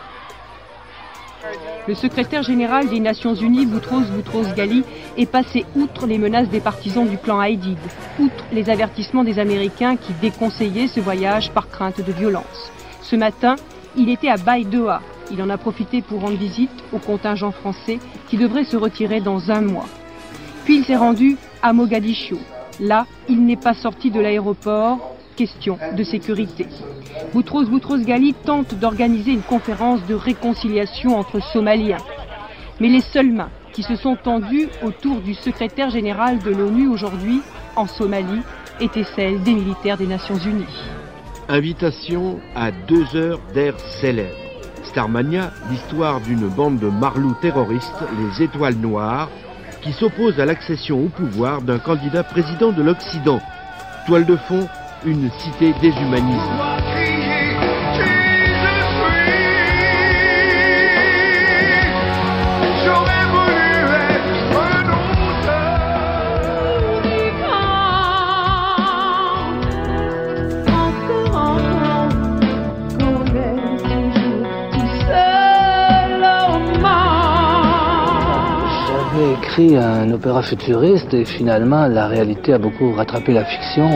Le 1.88 1.94
secrétaire 1.94 2.42
général 2.42 2.90
des 2.90 3.00
Nations 3.00 3.36
Unies, 3.36 3.68
Boutros 3.68 4.02
Boutros 4.02 4.54
Ghali, 4.56 4.84
est 5.18 5.28
passé 5.28 5.66
outre 5.76 6.08
les 6.08 6.18
menaces 6.18 6.50
des 6.50 6.60
partisans 6.60 7.08
du 7.08 7.20
clan 7.20 7.40
Haïdid, 7.40 7.78
outre 8.20 8.44
les 8.52 8.70
avertissements 8.72 9.24
des 9.24 9.38
Américains 9.38 9.96
qui 9.96 10.14
déconseillaient 10.14 10.88
ce 10.88 11.00
voyage 11.00 11.52
par 11.52 11.70
crainte 11.70 12.02
de 12.02 12.12
violence. 12.12 12.72
Ce 13.04 13.16
matin, 13.16 13.56
il 13.96 14.10
était 14.10 14.30
à 14.30 14.38
Baidoa. 14.38 15.02
Il 15.32 15.42
en 15.42 15.50
a 15.50 15.58
profité 15.58 16.02
pour 16.02 16.22
rendre 16.22 16.38
visite 16.38 16.72
au 16.94 17.00
contingent 17.00 17.52
français 17.52 18.00
qui 18.30 18.38
devrait 18.38 18.64
se 18.64 18.78
retirer 18.78 19.22
dans 19.22 19.52
un 19.52 19.62
mois. 19.62 19.88
Puis 20.66 20.78
il 20.78 20.86
s'est 20.86 20.96
rendu 20.96 21.38
à 21.62 21.74
Mogadiscio. 21.74 22.38
Là, 22.80 23.06
il 23.30 23.46
n'est 23.46 23.56
pas 23.56 23.74
sorti 23.74 24.12
de 24.12 24.20
l'aéroport. 24.20 25.16
Question 25.36 25.78
de 25.98 26.04
sécurité. 26.04 26.66
Boutros 27.34 27.66
Boutros 27.66 27.98
Ghali 27.98 28.34
tente 28.34 28.76
d'organiser 28.76 29.32
une 29.32 29.42
conférence 29.42 30.06
de 30.06 30.16
réconciliation 30.16 31.20
entre 31.20 31.42
Somaliens. 31.42 31.98
Mais 32.80 32.88
les 32.88 33.02
seules 33.02 33.34
mains 33.34 33.50
qui 33.74 33.84
se 33.84 33.98
sont 33.98 34.16
tendues 34.16 34.70
autour 34.82 35.20
du 35.20 35.34
secrétaire 35.34 35.90
général 35.90 36.40
de 36.40 36.52
l'ONU 36.52 36.88
aujourd'hui 36.88 37.42
en 37.76 37.86
Somalie 37.86 38.42
étaient 38.80 39.04
celles 39.04 39.44
des 39.44 39.54
militaires 39.54 39.98
des 39.98 40.08
Nations 40.08 40.38
Unies. 40.38 40.64
Invitation 41.50 42.40
à 42.56 42.72
deux 42.72 43.16
heures 43.16 43.42
d'air 43.54 43.78
célèbre. 44.00 44.45
Starmania, 44.86 45.52
l'histoire 45.70 46.22
d'une 46.22 46.48
bande 46.48 46.80
de 46.80 46.88
marlous 46.88 47.36
terroristes, 47.42 48.04
les 48.18 48.44
Étoiles 48.44 48.76
Noires, 48.76 49.30
qui 49.82 49.94
s'opposent 49.94 50.40
à 50.40 50.46
l'accession 50.46 51.04
au 51.04 51.10
pouvoir 51.10 51.62
d'un 51.62 51.80
candidat 51.80 52.24
président 52.24 52.72
de 52.72 52.82
l'Occident. 52.82 53.42
Toile 54.08 54.26
de 54.26 54.36
fond, 54.36 54.68
une 55.06 55.30
cité 55.40 55.74
déshumanisée. 55.82 56.95
Un 79.58 80.12
opéra 80.12 80.42
futuriste 80.42 81.14
et 81.14 81.24
finalement 81.24 81.88
la 81.88 82.08
réalité 82.08 82.54
a 82.54 82.58
beaucoup 82.58 82.92
rattrapé 82.92 83.32
la 83.34 83.46
fiction. 83.46 83.90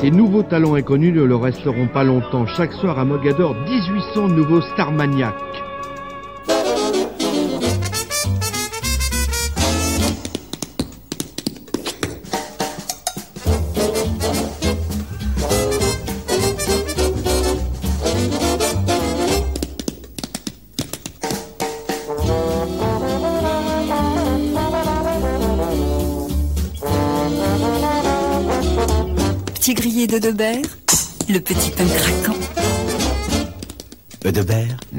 Ces 0.00 0.10
nouveaux 0.10 0.42
talents 0.42 0.74
inconnus 0.74 1.14
ne 1.14 1.22
le 1.22 1.36
resteront 1.36 1.86
pas 1.86 2.04
longtemps. 2.04 2.46
Chaque 2.46 2.72
soir 2.72 2.98
à 2.98 3.04
Mogador, 3.04 3.54
1800 3.54 4.28
nouveaux 4.28 4.60
Starmaniacs. 4.60 5.57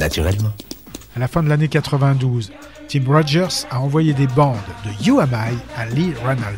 Naturellement. 0.09 0.53
À 1.15 1.19
la 1.19 1.27
fin 1.27 1.43
de 1.43 1.49
l'année 1.49 1.67
92, 1.67 2.51
Tim 2.87 3.03
Rogers 3.05 3.67
a 3.69 3.79
envoyé 3.79 4.13
des 4.13 4.25
bandes 4.25 4.57
de 4.83 5.05
You 5.05 5.19
Am 5.19 5.29
I 5.33 5.55
à 5.77 5.85
Lee 5.85 6.13
Ranaldo. 6.23 6.57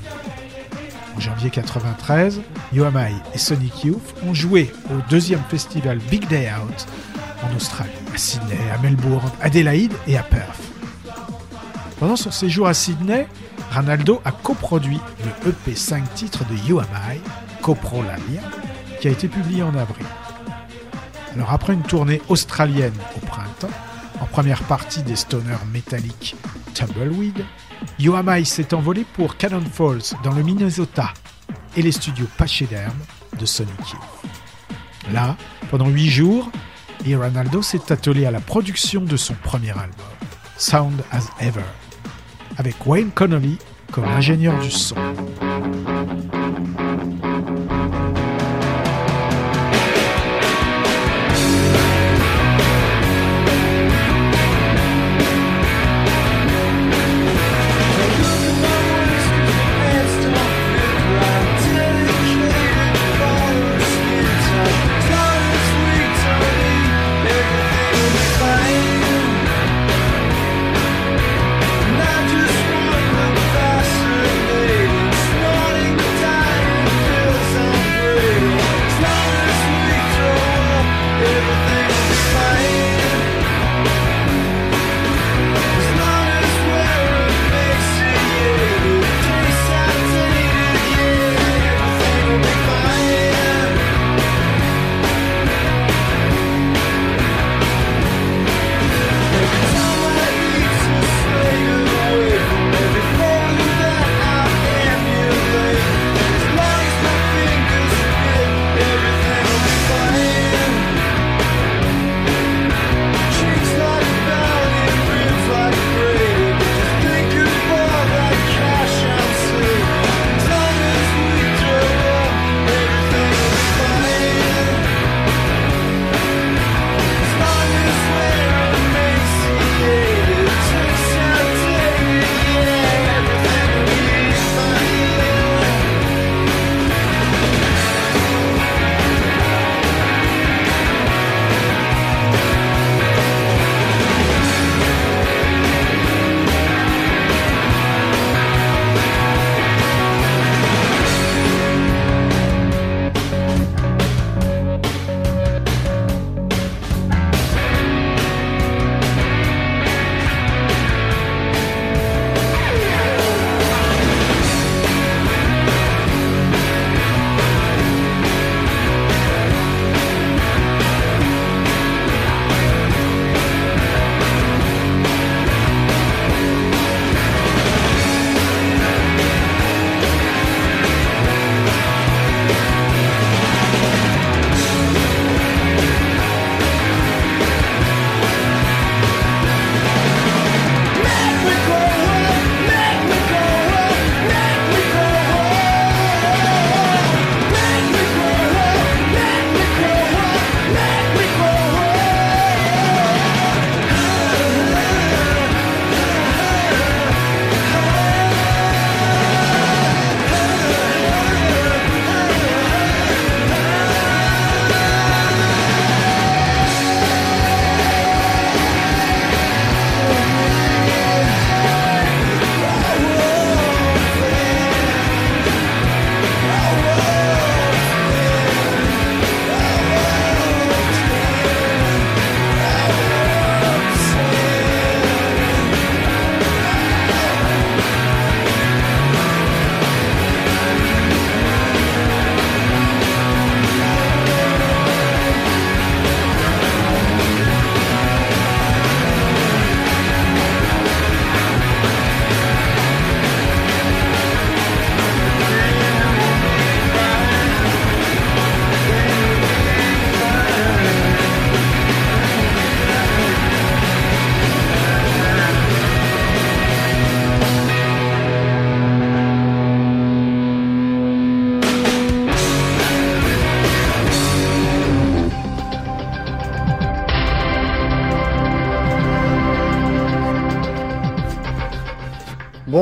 En 1.18 1.20
janvier 1.20 1.50
93, 1.50 2.42
You 2.72 2.86
Am 2.86 2.96
I 2.96 3.14
et 3.36 3.38
Sonic 3.38 3.84
Youth 3.84 4.16
ont 4.26 4.34
joué 4.34 4.72
au 4.90 5.02
deuxième 5.10 5.42
festival 5.50 6.00
Big 6.10 6.26
Day 6.30 6.50
Out 6.50 6.88
en 7.44 7.54
Australie, 7.56 7.92
à 8.14 8.18
Sydney, 8.18 8.58
à 8.74 8.78
Melbourne, 8.82 9.32
Adélaïde 9.42 9.94
et 10.08 10.18
à 10.18 10.24
Perth. 10.24 10.62
Pendant 12.00 12.16
son 12.16 12.32
séjour 12.32 12.68
à 12.68 12.74
Sydney, 12.74 13.28
Ranaldo 13.72 14.22
a 14.24 14.32
coproduit 14.32 15.02
le 15.26 15.50
EP 15.50 15.76
5 15.76 16.14
titres 16.14 16.46
de 16.46 16.56
You 16.70 16.80
Am 16.80 16.88
I, 17.14 17.20
Copro 17.62 18.02
La 18.02 18.16
qui 19.02 19.08
a 19.10 19.12
été 19.12 19.28
publié 19.28 19.64
en 19.64 19.76
avril. 19.76 20.06
Alors 21.34 21.52
après 21.52 21.74
une 21.74 21.84
tournée 21.84 22.22
australienne 22.30 22.98
au 23.16 23.26
printemps, 23.26 23.70
en 24.20 24.26
première 24.26 24.62
partie 24.64 25.02
des 25.02 25.16
stoners 25.16 25.66
métalliques 25.72 26.36
Tumbleweed, 26.74 27.46
You 28.00 28.16
Am 28.16 28.30
I 28.30 28.46
s'est 28.46 28.74
envolé 28.74 29.06
pour 29.14 29.38
Cannon 29.38 29.64
Falls 29.72 30.16
dans 30.24 30.34
le 30.34 30.44
Minnesota 30.44 31.14
et 31.76 31.82
les 31.82 31.92
studios 31.92 32.28
Pachyderm 32.38 32.94
de 33.40 33.46
Sonic 33.46 33.80
Youth. 33.80 34.32
Là, 35.14 35.38
pendant 35.70 35.88
huit 35.88 36.10
jours, 36.10 36.50
Lee 37.06 37.16
Ranaldo 37.16 37.62
s'est 37.62 37.92
attelé 37.92 38.26
à 38.26 38.32
la 38.32 38.40
production 38.40 39.02
de 39.02 39.18
son 39.18 39.34
premier 39.34 39.72
album, 39.72 40.06
Sound 40.58 41.02
as 41.12 41.30
Ever, 41.40 41.62
avec 42.58 42.76
Wayne 42.86 43.12
Connolly 43.12 43.58
comme 43.92 44.06
ingénieur 44.06 44.60
du 44.60 44.70
son. 44.70 44.96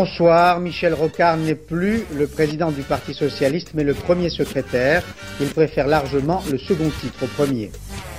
Bonsoir, 0.01 0.61
Michel 0.61 0.93
Rocard 0.93 1.35
n'est 1.35 1.55
plus 1.55 2.05
le 2.15 2.25
président 2.25 2.71
du 2.71 2.83
Parti 2.83 3.13
Socialiste, 3.13 3.71
mais 3.73 3.83
le 3.83 3.93
premier 3.93 4.29
secrétaire. 4.29 5.03
Il 5.41 5.49
préfère 5.49 5.87
largement 5.87 6.41
le 6.49 6.57
second 6.57 6.89
titre 7.01 7.23
au 7.23 7.27
premier. 7.27 7.69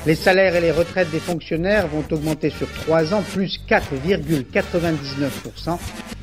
Les 0.04 0.14
salaires 0.14 0.54
et 0.56 0.60
les 0.60 0.72
retraites 0.72 1.10
des 1.10 1.20
fonctionnaires 1.20 1.86
vont 1.86 2.04
augmenter 2.10 2.50
sur 2.50 2.70
trois 2.70 3.14
ans, 3.14 3.22
plus 3.32 3.58
4,99%. 3.66 5.78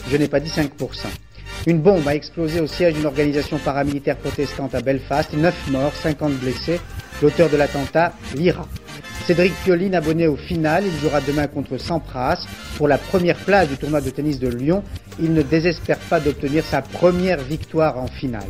Je 0.07 0.17
n'ai 0.17 0.27
pas 0.27 0.39
dit 0.39 0.51
5%. 0.51 0.69
Une 1.65 1.79
bombe 1.79 2.07
a 2.07 2.13
explosé 2.13 2.61
au 2.61 2.67
siège 2.67 2.93
d'une 2.93 3.07
organisation 3.07 3.57
paramilitaire 3.57 4.17
protestante 4.17 4.75
à 4.75 4.81
Belfast. 4.81 5.33
9 5.33 5.71
morts, 5.71 5.95
50 5.95 6.33
blessés. 6.33 6.79
L'auteur 7.19 7.49
de 7.49 7.57
l'attentat, 7.57 8.13
l'IRA. 8.35 8.67
Cédric 9.25 9.53
Pioline, 9.63 9.95
abonné 9.95 10.27
au 10.27 10.35
final, 10.35 10.85
il 10.85 10.99
jouera 10.99 11.21
demain 11.21 11.47
contre 11.47 11.77
Sampras 11.77 12.45
pour 12.77 12.87
la 12.87 12.97
première 12.97 13.37
place 13.37 13.67
du 13.67 13.77
tournoi 13.77 14.01
de 14.01 14.09
tennis 14.09 14.39
de 14.39 14.47
Lyon. 14.47 14.83
Il 15.19 15.33
ne 15.33 15.41
désespère 15.41 15.97
pas 15.97 16.19
d'obtenir 16.19 16.63
sa 16.63 16.81
première 16.81 17.39
victoire 17.39 17.97
en 17.97 18.07
finale. 18.07 18.47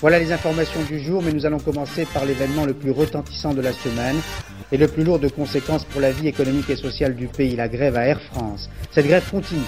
Voilà 0.00 0.18
les 0.18 0.32
informations 0.32 0.82
du 0.82 1.00
jour, 1.00 1.22
mais 1.22 1.32
nous 1.32 1.46
allons 1.46 1.58
commencer 1.58 2.06
par 2.12 2.24
l'événement 2.24 2.66
le 2.66 2.74
plus 2.74 2.90
retentissant 2.90 3.54
de 3.54 3.62
la 3.62 3.72
semaine 3.72 4.16
et 4.70 4.76
le 4.76 4.88
plus 4.88 5.04
lourd 5.04 5.18
de 5.18 5.28
conséquences 5.28 5.84
pour 5.84 6.00
la 6.00 6.12
vie 6.12 6.28
économique 6.28 6.68
et 6.68 6.76
sociale 6.76 7.14
du 7.14 7.26
pays, 7.26 7.56
la 7.56 7.68
grève 7.68 7.96
à 7.96 8.06
Air 8.06 8.20
France. 8.20 8.68
Cette 8.90 9.06
grève 9.06 9.24
continue. 9.30 9.62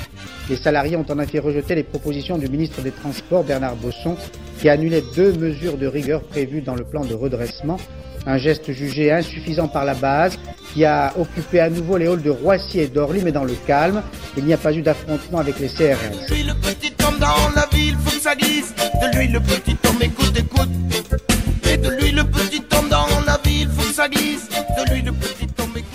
Les 0.51 0.57
salariés 0.57 0.96
ont 0.96 1.07
en 1.09 1.20
effet 1.20 1.38
rejeté 1.38 1.75
les 1.75 1.85
propositions 1.85 2.38
du 2.38 2.49
ministre 2.49 2.83
des 2.83 2.90
Transports, 2.90 3.44
Bernard 3.44 3.77
Bosson, 3.77 4.16
qui 4.59 4.68
a 4.68 4.72
annulé 4.72 5.03
deux 5.14 5.33
mesures 5.33 5.79
de 5.79 5.87
rigueur 5.87 6.22
prévues 6.22 6.61
dans 6.61 6.75
le 6.75 6.85
plan 6.85 7.05
de 7.05 7.14
redressement. 7.14 7.79
Un 8.27 8.39
geste 8.39 8.73
jugé 8.73 9.12
insuffisant 9.12 9.69
par 9.69 9.85
la 9.85 9.95
base, 9.95 10.37
qui 10.75 10.85
a 10.85 11.12
occupé 11.17 11.61
à 11.61 11.71
nouveau 11.71 11.97
les 11.97 12.09
halls 12.09 12.23
de 12.23 12.31
Roissy 12.31 12.81
et 12.81 12.89
d'Orly, 12.89 13.21
mais 13.23 13.31
dans 13.31 13.45
le 13.45 13.55
calme. 13.67 14.03
Il 14.37 14.45
n'y 14.45 14.53
a 14.53 14.57
pas 14.57 14.73
eu 14.73 14.83
d'affrontement 14.83 15.39
avec 15.39 15.61
les 15.61 15.69
CRS. 15.69 16.29
De 16.29 16.35
lui 16.35 16.43
le 16.43 16.55
petit 16.55 16.93
homme 17.07 17.19
dans 17.21 17.55
la 17.55 17.67
ville, 17.73 17.97
faut 18.05 18.17
que 18.17 18.21
ça 18.21 18.35
glisse. 18.35 18.75
De 18.77 19.17
lui 19.17 19.29
le 19.29 19.39
petit 19.41 19.77
homme, 19.89 20.03
écoute, 20.03 20.37
écoute. 20.37 20.69
Et 21.71 21.77
de 21.77 21.89
lui 21.89 22.11
le 22.11 22.25
petit 22.25 22.62
homme 22.77 22.89
dans 22.89 23.07
la 23.27 23.39
ville, 23.45 23.69
faut 23.71 23.89
que 23.89 23.95
ça 23.95 24.09
glisse. 24.09 24.49
De 24.51 24.93
lui 24.93 25.03
le 25.03 25.12
petit 25.12 25.49
homme, 25.61 25.77
écoute. 25.77 25.87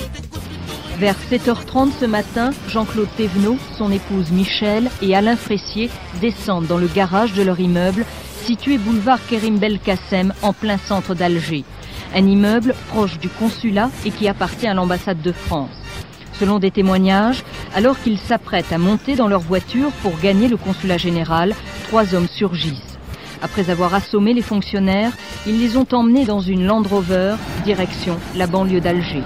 Vers 1.00 1.16
7h30 1.30 1.90
ce 2.00 2.06
matin, 2.06 2.52
Jean-Claude 2.70 3.10
Thévenot, 3.18 3.58
son 3.78 3.92
épouse 3.92 4.32
Michel 4.32 4.90
et 5.02 5.16
Alain 5.16 5.36
Fressier 5.36 5.90
descendent 6.22 6.68
dans 6.68 6.78
le 6.78 6.88
garage 6.88 7.34
de 7.34 7.44
leur 7.44 7.60
immeuble 7.60 8.06
situé 8.46 8.78
boulevard 8.78 9.20
Kerim 9.30 9.58
Belkacem 9.58 10.34
en 10.42 10.54
plein 10.54 10.78
centre 10.78 11.14
d'Alger. 11.16 11.64
Un 12.14 12.28
immeuble 12.28 12.76
proche 12.90 13.20
du 13.20 13.30
consulat 13.30 13.90
et 14.06 14.12
qui 14.12 14.28
appartient 14.28 14.68
à 14.68 14.74
l'ambassade 14.74 15.22
de 15.22 15.32
France. 15.32 15.70
Selon 16.34 16.60
des 16.60 16.72
témoignages, 16.72 17.44
alors 17.74 18.00
qu'ils 18.00 18.18
s'apprêtent 18.18 18.74
à 18.74 18.78
monter 18.78 19.16
dans 19.16 19.30
leur 19.30 19.40
voiture 19.40 19.92
pour 20.02 20.20
gagner 20.20 20.50
le 20.50 20.58
consulat 20.58 20.98
général, 20.98 21.56
trois 21.88 22.14
hommes 22.14 22.28
surgissent. 22.28 22.98
Après 23.42 23.70
avoir 23.70 23.94
assommé 23.94 24.34
les 24.34 24.42
fonctionnaires, 24.42 25.14
ils 25.48 25.60
les 25.60 25.78
ont 25.78 25.88
emmenés 25.94 26.26
dans 26.26 26.42
une 26.42 26.66
Land 26.66 26.84
Rover, 26.84 27.36
direction 27.64 28.18
la 28.36 28.46
banlieue 28.46 28.82
d'Alger. 28.82 29.24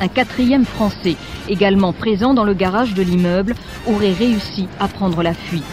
Un 0.00 0.08
quatrième 0.08 0.64
Français, 0.64 1.16
également 1.48 1.92
présent 1.92 2.34
dans 2.34 2.44
le 2.44 2.54
garage 2.54 2.94
de 2.94 3.02
l'immeuble, 3.02 3.54
aurait 3.86 4.12
réussi 4.12 4.68
à 4.78 4.88
prendre 4.88 5.22
la 5.22 5.34
fuite. 5.34 5.64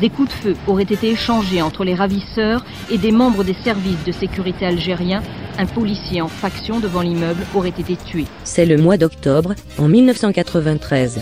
Des 0.00 0.08
coups 0.08 0.28
de 0.28 0.32
feu 0.32 0.56
auraient 0.66 0.84
été 0.84 1.10
échangés 1.10 1.60
entre 1.60 1.84
les 1.84 1.94
ravisseurs 1.94 2.64
et 2.90 2.96
des 2.96 3.12
membres 3.12 3.44
des 3.44 3.54
services 3.54 4.02
de 4.04 4.12
sécurité 4.12 4.64
algériens. 4.64 5.22
Un 5.60 5.66
policier 5.66 6.22
en 6.22 6.28
faction 6.28 6.80
devant 6.80 7.02
l'immeuble 7.02 7.42
aurait 7.54 7.68
été 7.68 7.94
tué. 7.94 8.24
C'est 8.44 8.64
le 8.64 8.78
mois 8.78 8.96
d'octobre, 8.96 9.54
en 9.76 9.88
1993. 9.88 11.20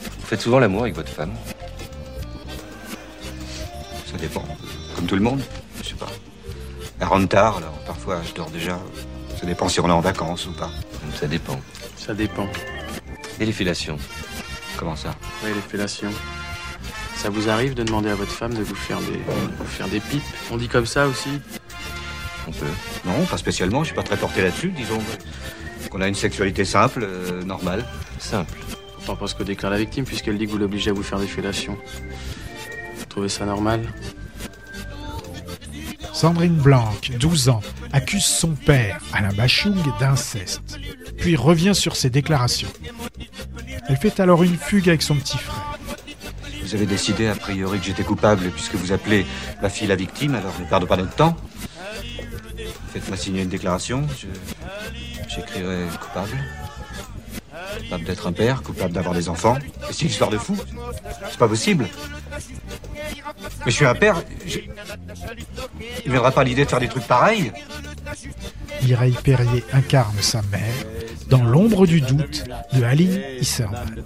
Vous 0.00 0.26
faites 0.26 0.40
souvent 0.40 0.58
l'amour 0.58 0.84
avec 0.84 0.94
votre 0.94 1.10
femme? 1.10 1.34
Ça 4.10 4.16
dépend. 4.16 4.42
Comme 4.96 5.04
tout 5.04 5.14
le 5.14 5.20
monde, 5.20 5.42
je 5.82 5.90
sais 5.90 5.94
pas. 5.94 6.08
Elle 7.00 7.06
rentre 7.06 7.28
tard, 7.28 7.58
alors 7.58 7.78
parfois 7.86 8.22
je 8.26 8.32
dors 8.32 8.48
déjà. 8.48 8.80
Ça 9.38 9.44
dépend 9.44 9.68
si 9.68 9.80
on 9.80 9.88
est 9.90 9.92
en 9.92 10.00
vacances 10.00 10.46
ou 10.46 10.52
pas. 10.52 10.70
Ça 11.20 11.26
dépend. 11.26 11.60
Ça 11.98 12.14
dépend. 12.14 12.48
Et 13.40 13.44
les 13.44 13.52
fellations? 13.52 13.98
Comment 14.78 14.96
ça? 14.96 15.14
Oui, 15.44 15.50
les 15.54 15.60
fellations. 15.60 16.12
Ça 17.14 17.28
vous 17.28 17.50
arrive 17.50 17.74
de 17.74 17.82
demander 17.82 18.08
à 18.08 18.14
votre 18.14 18.32
femme 18.32 18.54
de 18.54 18.62
vous 18.62 18.74
faire 18.74 19.00
des, 19.00 19.18
de 19.18 19.58
vous 19.58 19.66
faire 19.66 19.88
des 19.88 20.00
pipes? 20.00 20.22
On 20.50 20.56
dit 20.56 20.68
comme 20.68 20.86
ça 20.86 21.06
aussi? 21.06 21.28
On 22.46 22.52
peut. 22.52 22.66
Non, 23.04 23.24
pas 23.26 23.38
spécialement, 23.38 23.80
je 23.80 23.86
suis 23.86 23.94
pas 23.94 24.02
très 24.02 24.16
porté 24.16 24.42
là-dessus. 24.42 24.68
Disons 24.70 25.00
qu'on 25.90 26.00
a 26.00 26.08
une 26.08 26.14
sexualité 26.14 26.64
simple, 26.64 27.00
euh, 27.02 27.42
normale. 27.44 27.84
Simple. 28.18 28.58
Pourtant 28.96 29.16
pas 29.16 29.26
ce 29.26 29.34
que 29.34 29.42
déclare 29.42 29.70
la 29.70 29.78
victime 29.78 30.04
puisqu'elle 30.04 30.38
dit 30.38 30.46
que 30.46 30.50
vous 30.50 30.58
l'obligez 30.58 30.90
à 30.90 30.94
vous 30.94 31.02
faire 31.02 31.18
des 31.18 31.26
fellations. 31.26 31.76
Vous 32.96 33.04
trouvez 33.06 33.28
ça 33.28 33.44
normal? 33.44 33.82
Sandrine 36.12 36.54
Blanc, 36.54 36.94
12 37.18 37.48
ans, 37.48 37.60
accuse 37.92 38.24
son 38.24 38.50
père, 38.50 39.00
Alain 39.12 39.32
Bachung, 39.32 39.76
d'inceste, 39.98 40.78
puis 41.18 41.34
revient 41.34 41.74
sur 41.74 41.96
ses 41.96 42.08
déclarations. 42.08 42.68
Elle 43.88 43.96
fait 43.96 44.20
alors 44.20 44.42
une 44.44 44.56
fugue 44.56 44.88
avec 44.88 45.02
son 45.02 45.16
petit 45.16 45.38
frère. 45.38 45.78
Vous 46.62 46.74
avez 46.74 46.86
décidé 46.86 47.26
a 47.26 47.34
priori 47.34 47.78
que 47.78 47.84
j'étais 47.84 48.04
coupable 48.04 48.50
puisque 48.50 48.76
vous 48.76 48.92
appelez 48.92 49.26
ma 49.60 49.68
fille 49.68 49.88
la 49.88 49.96
victime, 49.96 50.34
alors 50.34 50.54
ne 50.58 50.64
perdons 50.64 50.86
pas 50.86 50.96
notre 50.96 51.14
temps. 51.14 51.36
Faites-moi 52.94 53.16
signer 53.16 53.42
une 53.42 53.48
déclaration, 53.48 54.06
je... 54.18 54.26
j'écrirai 55.28 55.84
coupable. 56.00 56.36
Coupable 57.82 58.04
d'être 58.04 58.26
un 58.28 58.32
père, 58.32 58.62
coupable 58.62 58.92
d'avoir 58.92 59.14
des 59.14 59.28
enfants. 59.28 59.58
C'est 59.90 60.02
une 60.02 60.08
histoire 60.08 60.30
de 60.30 60.38
fou. 60.38 60.56
C'est 61.30 61.38
pas 61.38 61.48
possible. 61.48 61.88
Mais 63.64 63.70
je 63.70 63.76
suis 63.76 63.84
un 63.86 63.94
père. 63.94 64.22
je- 64.46 64.60
Il 66.04 66.06
ne 66.06 66.12
viendra 66.12 66.30
pas 66.30 66.44
l'idée 66.44 66.64
de 66.64 66.70
faire 66.70 66.80
des 66.80 66.88
trucs 66.88 67.06
pareils. 67.06 67.52
Mireille 68.82 69.16
Perrier 69.22 69.64
incarne 69.72 70.16
sa 70.20 70.42
mère 70.42 70.74
dans 71.28 71.42
L'ombre 71.42 71.86
du 71.86 72.00
doute 72.00 72.44
de 72.74 72.82
Aline 72.84 73.20
Isserman. 73.40 74.04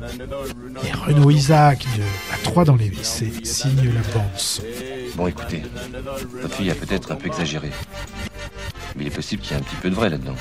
Et 0.86 0.92
Renaud 0.92 1.30
Isaac 1.30 1.84
de 1.96 2.02
À 2.32 2.38
trois 2.42 2.64
dans 2.64 2.76
les 2.76 2.88
WC 2.88 3.32
signe 3.44 3.92
la 3.92 4.00
bande 4.14 4.30
son. 4.36 4.62
Bon, 5.16 5.26
écoutez, 5.26 5.62
votre 6.40 6.54
fille 6.54 6.70
a 6.70 6.74
peut-être 6.74 7.10
un 7.12 7.16
peu 7.16 7.26
exagéré. 7.26 7.70
Mais 8.98 9.04
il 9.04 9.06
est 9.06 9.14
possible 9.14 9.40
qu'il 9.42 9.52
y 9.52 9.54
ait 9.54 9.62
un 9.62 9.64
petit 9.64 9.76
peu 9.76 9.90
de 9.90 9.94
vrai 9.94 10.10
là-dedans. 10.10 10.34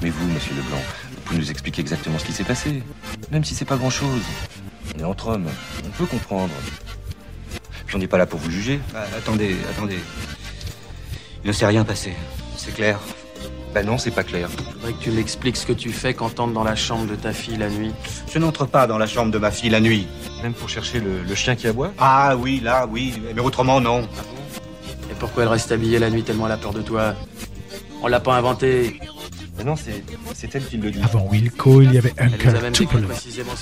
Mais 0.00 0.10
vous, 0.10 0.28
monsieur 0.28 0.54
Leblanc, 0.54 0.78
vous 1.10 1.20
pouvez 1.24 1.38
nous 1.40 1.50
expliquer 1.50 1.80
exactement 1.80 2.18
ce 2.20 2.24
qui 2.24 2.32
s'est 2.32 2.44
passé. 2.44 2.84
Même 3.32 3.42
si 3.42 3.56
c'est 3.56 3.64
pas 3.64 3.76
grand-chose. 3.76 4.22
On 4.94 5.00
est 5.00 5.04
entre 5.04 5.26
hommes, 5.26 5.48
on 5.84 5.88
peut 5.90 6.06
comprendre. 6.06 6.54
Puis 7.86 7.96
on 7.96 7.98
n'est 7.98 8.06
pas 8.06 8.18
là 8.18 8.26
pour 8.26 8.38
vous 8.38 8.50
juger. 8.50 8.78
Ah, 8.94 9.04
attendez, 9.16 9.56
attendez. 9.70 9.98
Il 11.42 11.48
ne 11.48 11.52
s'est 11.52 11.66
rien 11.66 11.84
passé. 11.84 12.12
C'est 12.56 12.74
clair. 12.74 13.00
Bah 13.74 13.82
non, 13.82 13.98
c'est 13.98 14.12
pas 14.12 14.24
clair. 14.24 14.48
Faudrait 14.48 14.92
que 14.92 15.02
tu 15.02 15.10
m'expliques 15.10 15.56
ce 15.56 15.66
que 15.66 15.72
tu 15.72 15.90
fais 15.90 16.14
quand 16.14 16.30
t'entres 16.30 16.52
dans 16.54 16.64
la 16.64 16.76
chambre 16.76 17.06
de 17.06 17.16
ta 17.16 17.32
fille 17.32 17.56
la 17.56 17.68
nuit. 17.68 17.92
Je 18.32 18.38
n'entre 18.38 18.66
pas 18.66 18.86
dans 18.86 18.98
la 18.98 19.06
chambre 19.06 19.32
de 19.32 19.38
ma 19.38 19.50
fille 19.50 19.70
la 19.70 19.80
nuit. 19.80 20.06
Même 20.42 20.54
pour 20.54 20.68
chercher 20.68 21.00
le, 21.00 21.22
le 21.22 21.34
chien 21.34 21.56
qui 21.56 21.66
aboie? 21.66 21.92
Ah 21.98 22.36
oui, 22.36 22.60
là, 22.60 22.86
oui. 22.88 23.20
Mais 23.34 23.40
autrement, 23.40 23.80
non. 23.80 24.08
Et 25.10 25.14
pourquoi 25.18 25.44
elle 25.44 25.48
reste 25.48 25.72
habillée 25.72 25.98
la 25.98 26.10
nuit 26.10 26.22
tellement 26.22 26.46
elle 26.46 26.52
a 26.52 26.56
peur 26.56 26.72
de 26.72 26.82
toi 26.82 27.14
On 28.02 28.08
l'a 28.08 28.20
pas 28.20 28.36
inventé. 28.36 29.00
Mais 29.56 29.64
non, 29.64 29.74
c'est, 29.74 30.04
c'est 30.34 30.54
elle 30.54 30.64
qui 30.64 30.76
le 30.76 30.90
dit. 30.90 31.00
Avant 31.02 31.26
Wilco, 31.28 31.82
il 31.82 31.92
y 31.92 31.98
avait 31.98 32.14
Uncle 32.18 32.70
Tupelo, 32.72 33.08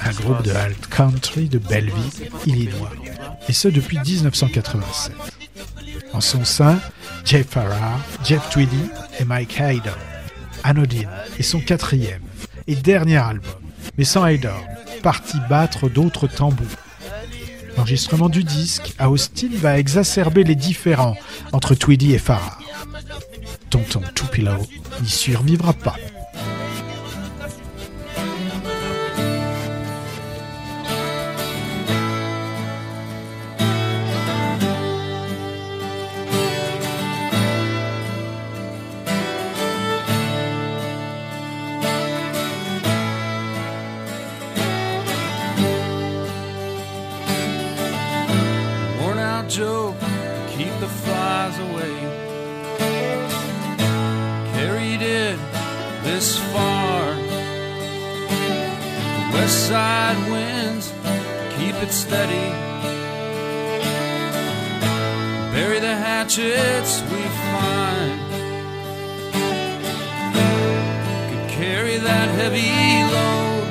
un 0.04 0.10
groupe 0.10 0.42
de 0.42 0.50
alt 0.50 0.86
country 0.88 1.48
de 1.48 1.58
Belleville, 1.58 2.30
Illinois. 2.44 2.90
Et 3.48 3.52
ce 3.54 3.68
depuis 3.68 3.98
1987. 3.98 5.12
En 6.12 6.20
son 6.20 6.44
sein, 6.44 6.78
Jeff 7.24 7.48
Farrar, 7.48 7.98
Jeff 8.24 8.48
Tweedy 8.50 8.76
et 9.18 9.24
Mike 9.24 9.58
Haydor. 9.58 9.96
Anodine 10.64 11.08
est 11.38 11.42
son 11.42 11.60
quatrième 11.60 12.22
et 12.66 12.74
dernier 12.74 13.16
album, 13.16 13.60
mais 13.96 14.04
sans 14.04 14.26
Haydor, 14.26 14.62
parti 15.02 15.38
battre 15.48 15.88
d'autres 15.88 16.26
tambours. 16.26 16.66
L'enregistrement 17.76 18.28
du 18.28 18.42
disque 18.42 18.94
à 18.98 19.10
Austin 19.10 19.48
va 19.52 19.78
exacerber 19.78 20.44
les 20.44 20.54
différends 20.54 21.16
entre 21.52 21.74
Tweedy 21.74 22.14
et 22.14 22.18
Farrar. 22.18 22.60
Tonton 23.70 24.02
Tupelo 24.14 24.66
n'y 25.02 25.08
survivra 25.08 25.72
pas. 25.72 25.96
Side 59.48 60.30
winds 60.30 60.92
keep 61.56 61.74
it 61.82 61.92
steady. 61.92 62.50
Bury 65.52 65.78
the 65.78 65.94
hatchets 65.94 67.00
we 67.10 67.22
find. 67.52 68.20
Could 71.30 71.48
carry 71.50 71.96
that 71.98 72.28
heavy 72.40 73.04
load. 73.14 73.66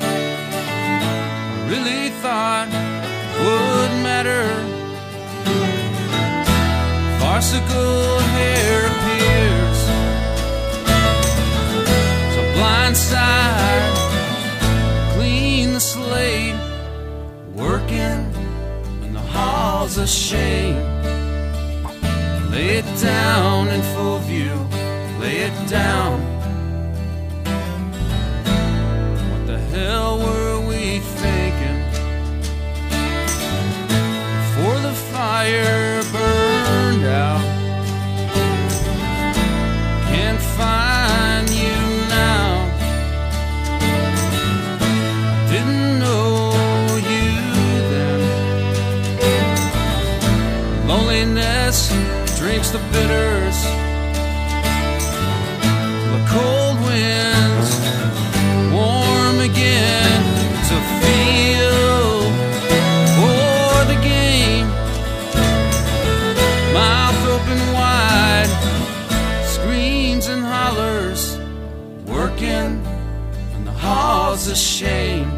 I 0.00 1.68
really 1.70 2.10
thought 2.22 2.68
would 3.40 3.92
matter. 4.02 4.46
Farcical 7.18 8.20
hair 8.36 8.86
appears. 8.92 9.80
So 12.34 12.40
blindside, 12.56 13.58
clean 13.80 13.89
of 19.96 20.08
shame. 20.08 20.76
Lay 22.52 22.78
it 22.78 22.88
down 23.00 23.68
in 23.68 23.82
full 23.94 24.18
view, 24.18 24.54
lay 25.18 25.38
it 25.48 25.68
down. 25.68 26.20
What 29.30 29.46
the 29.46 29.58
hell 29.58 30.18
were 30.18 30.60
we 30.68 31.00
thinking? 31.22 31.80
Before 34.38 34.78
the 34.88 34.94
fire 35.12 35.79
the. 53.08 53.64
The 56.12 56.20
cold 56.28 56.78
winds 56.86 57.70
warm 58.72 59.40
again 59.40 60.22
to 60.68 60.76
feel 61.00 62.22
for 63.16 63.84
the 63.92 63.98
game. 64.02 64.68
Mouth 66.72 67.22
open 67.34 67.60
wide, 67.72 68.52
screams 69.44 70.28
and 70.28 70.42
hollers, 70.42 71.38
working 72.06 72.84
in 73.54 73.64
the 73.64 73.72
halls 73.72 74.48
of 74.48 74.56
shame. 74.56 75.30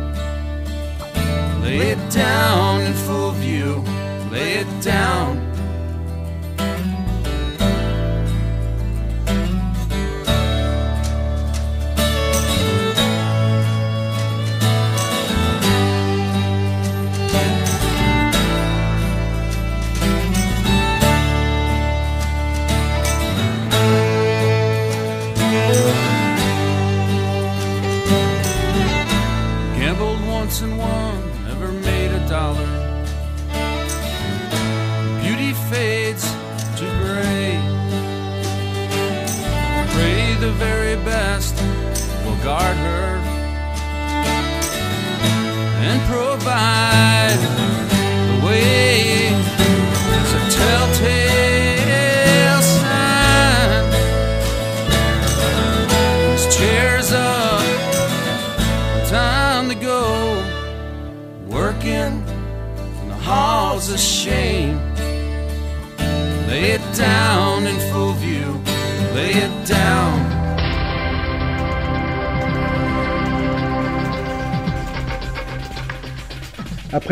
Lay 1.63 1.93
it 1.93 2.11
down 2.11 2.81
in 2.83 2.93
full 2.93 3.31
view, 3.33 3.85
lay 4.31 4.55
it 4.55 4.83
down. 4.83 5.52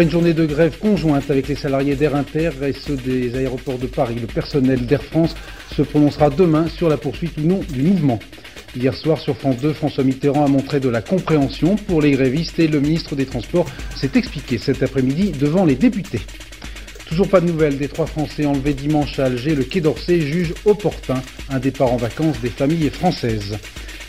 Une 0.00 0.08
journée 0.08 0.32
de 0.32 0.46
grève 0.46 0.78
conjointe 0.78 1.30
avec 1.30 1.46
les 1.46 1.54
salariés 1.54 1.94
d'Air 1.94 2.16
Inter 2.16 2.52
et 2.66 2.72
ceux 2.72 2.96
des 2.96 3.36
aéroports 3.36 3.76
de 3.76 3.86
Paris, 3.86 4.16
le 4.18 4.26
personnel 4.26 4.86
d'Air 4.86 5.02
France 5.02 5.34
se 5.76 5.82
prononcera 5.82 6.30
demain 6.30 6.68
sur 6.68 6.88
la 6.88 6.96
poursuite 6.96 7.36
ou 7.36 7.42
non 7.42 7.60
du 7.70 7.82
mouvement. 7.82 8.18
Hier 8.74 8.94
soir 8.94 9.18
sur 9.18 9.36
France 9.36 9.58
2, 9.58 9.74
François 9.74 10.02
Mitterrand 10.02 10.46
a 10.46 10.48
montré 10.48 10.80
de 10.80 10.88
la 10.88 11.02
compréhension 11.02 11.76
pour 11.76 12.00
les 12.00 12.12
grévistes 12.12 12.58
et 12.58 12.66
le 12.66 12.80
ministre 12.80 13.14
des 13.14 13.26
Transports 13.26 13.66
s'est 13.94 14.12
expliqué 14.14 14.56
cet 14.56 14.82
après-midi 14.82 15.32
devant 15.32 15.66
les 15.66 15.74
députés. 15.74 16.22
Toujours 17.06 17.28
pas 17.28 17.42
de 17.42 17.46
nouvelles 17.46 17.76
des 17.76 17.88
trois 17.88 18.06
Français 18.06 18.46
enlevés 18.46 18.72
dimanche 18.72 19.18
à 19.18 19.26
Alger. 19.26 19.54
Le 19.54 19.64
Quai 19.64 19.82
d'Orsay 19.82 20.22
juge 20.22 20.54
opportun 20.64 21.22
un 21.50 21.58
départ 21.58 21.92
en 21.92 21.98
vacances 21.98 22.40
des 22.40 22.48
familles 22.48 22.88
françaises. 22.88 23.58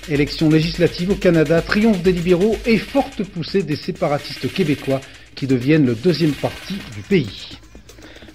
Élection 0.10 0.50
législative 0.50 1.12
au 1.12 1.16
Canada, 1.16 1.62
triomphe 1.62 2.02
des 2.02 2.14
libéraux 2.14 2.56
et 2.66 2.78
forte 2.78 3.24
poussée 3.24 3.64
des 3.64 3.76
séparatistes 3.76 4.52
québécois 4.54 5.02
qui 5.36 5.48
deviennent 5.48 5.86
le 5.86 5.96
deuxième 5.96 6.34
parti 6.34 6.76
du 6.96 7.02
pays. 7.02 7.58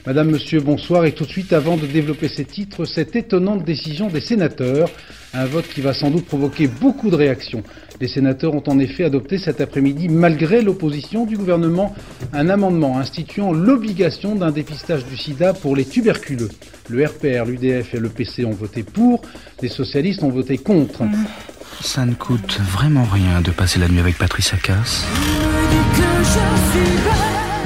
Madame, 0.06 0.30
Monsieur, 0.30 0.60
bonsoir. 0.60 1.04
Et 1.04 1.12
tout 1.12 1.24
de 1.24 1.30
suite, 1.30 1.52
avant 1.52 1.76
de 1.76 1.84
développer 1.84 2.28
ces 2.28 2.44
titres, 2.44 2.84
cette 2.84 3.16
étonnante 3.16 3.64
décision 3.64 4.06
des 4.06 4.20
sénateurs, 4.20 4.88
un 5.34 5.46
vote 5.46 5.66
qui 5.66 5.80
va 5.80 5.92
sans 5.92 6.10
doute 6.12 6.26
provoquer 6.26 6.68
beaucoup 6.68 7.10
de 7.10 7.16
réactions. 7.16 7.64
Les 8.00 8.06
sénateurs 8.06 8.54
ont 8.54 8.62
en 8.68 8.78
effet 8.78 9.02
adopté 9.02 9.36
cet 9.38 9.60
après-midi, 9.60 10.08
malgré 10.08 10.62
l'opposition 10.62 11.26
du 11.26 11.36
gouvernement, 11.36 11.92
un 12.32 12.48
amendement 12.48 12.98
instituant 13.00 13.52
l'obligation 13.52 14.36
d'un 14.36 14.52
dépistage 14.52 15.04
du 15.06 15.16
sida 15.16 15.52
pour 15.54 15.74
les 15.74 15.84
tuberculeux. 15.84 16.50
Le 16.88 17.04
RPR, 17.04 17.44
l'UDF 17.44 17.94
et 17.94 17.98
le 17.98 18.08
PC 18.08 18.44
ont 18.44 18.52
voté 18.52 18.84
pour, 18.84 19.22
les 19.60 19.68
socialistes 19.68 20.22
ont 20.22 20.30
voté 20.30 20.56
contre. 20.56 21.02
Ça 21.80 22.06
ne 22.06 22.14
coûte 22.14 22.60
vraiment 22.60 23.04
rien 23.04 23.40
de 23.40 23.50
passer 23.50 23.80
la 23.80 23.88
nuit 23.88 23.98
avec 24.00 24.16
Patricia 24.18 24.56
Cass. 24.56 25.04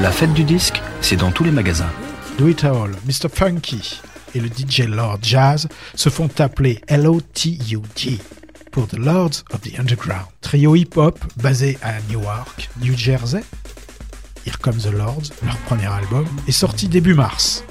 La 0.01 0.11
fête 0.11 0.33
du 0.33 0.45
disque, 0.45 0.81
c'est 1.01 1.17
dans 1.17 1.31
tous 1.31 1.45
les 1.45 1.51
magasins. 1.51 1.91
Do 2.39 2.49
It 2.49 2.65
All, 2.65 2.93
Mr. 3.07 3.29
Funky 3.33 4.01
et 4.35 4.41
le 4.41 4.49
DJ 4.49 4.87
Lord 4.89 5.19
Jazz 5.23 5.69
se 5.95 6.09
font 6.09 6.31
appeler 6.39 6.81
LOTUG 6.89 8.19
pour 8.71 8.87
The 8.87 8.99
Lords 8.99 9.45
of 9.53 9.61
the 9.61 9.79
Underground, 9.79 10.27
trio 10.41 10.75
hip-hop 10.75 11.19
basé 11.37 11.79
à 11.83 12.01
Newark, 12.11 12.71
New 12.81 12.97
Jersey. 12.97 13.43
Here 14.47 14.57
Comes 14.59 14.83
the 14.83 14.93
Lords, 14.93 15.33
leur 15.45 15.57
premier 15.59 15.87
album, 15.87 16.27
est 16.47 16.53
sorti 16.53 16.89
début 16.89 17.15
mars. 17.15 17.65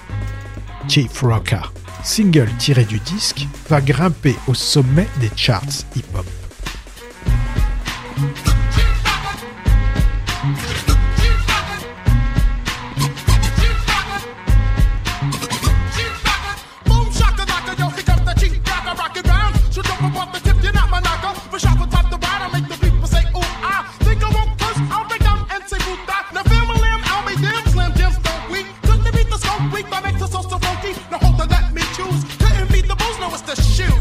Chief 0.87 1.21
Rocka, 1.21 1.63
single 2.03 2.49
tiré 2.57 2.83
du 2.85 2.99
disque, 2.99 3.47
va 3.69 3.81
grimper 3.81 4.35
au 4.47 4.53
sommet 4.53 5.07
des 5.19 5.31
charts 5.35 5.85
hip-hop. 5.95 6.25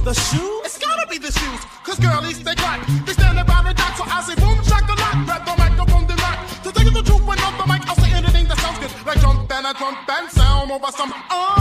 The 0.08 0.14
shoe? 0.14 0.62
It's 0.64 0.78
gotta 0.78 1.06
be 1.06 1.18
the 1.18 1.30
shoes. 1.30 1.60
Cause 1.84 1.98
girlies, 1.98 2.42
they 2.42 2.54
got. 2.54 2.80
They 3.04 3.12
stand 3.12 3.36
around 3.36 3.66
and 3.66 3.76
dance, 3.76 3.98
so 3.98 4.04
I 4.06 4.22
say, 4.22 4.36
boom 4.36 4.56
shaka 4.64 4.94
lock. 4.96 5.26
Grab 5.26 5.44
the 5.44 5.54
microphone, 5.58 6.06
then 6.06 6.16
rock. 6.16 6.38
To 6.64 6.82
you 6.82 6.90
the 6.90 7.02
truth, 7.02 7.26
when 7.26 7.38
on 7.40 7.58
the 7.58 7.66
mic, 7.66 7.86
I'll 7.86 7.94
say 7.96 8.10
anything 8.16 8.48
that 8.48 8.56
sounds 8.56 8.78
good. 8.78 9.06
Like 9.06 9.20
jump 9.20 9.52
and 9.52 9.66
a 9.66 9.74
trump 9.74 10.08
and 10.08 10.30
sound 10.30 10.70
over 10.70 10.90
some, 10.92 11.12
uh. 11.28 11.57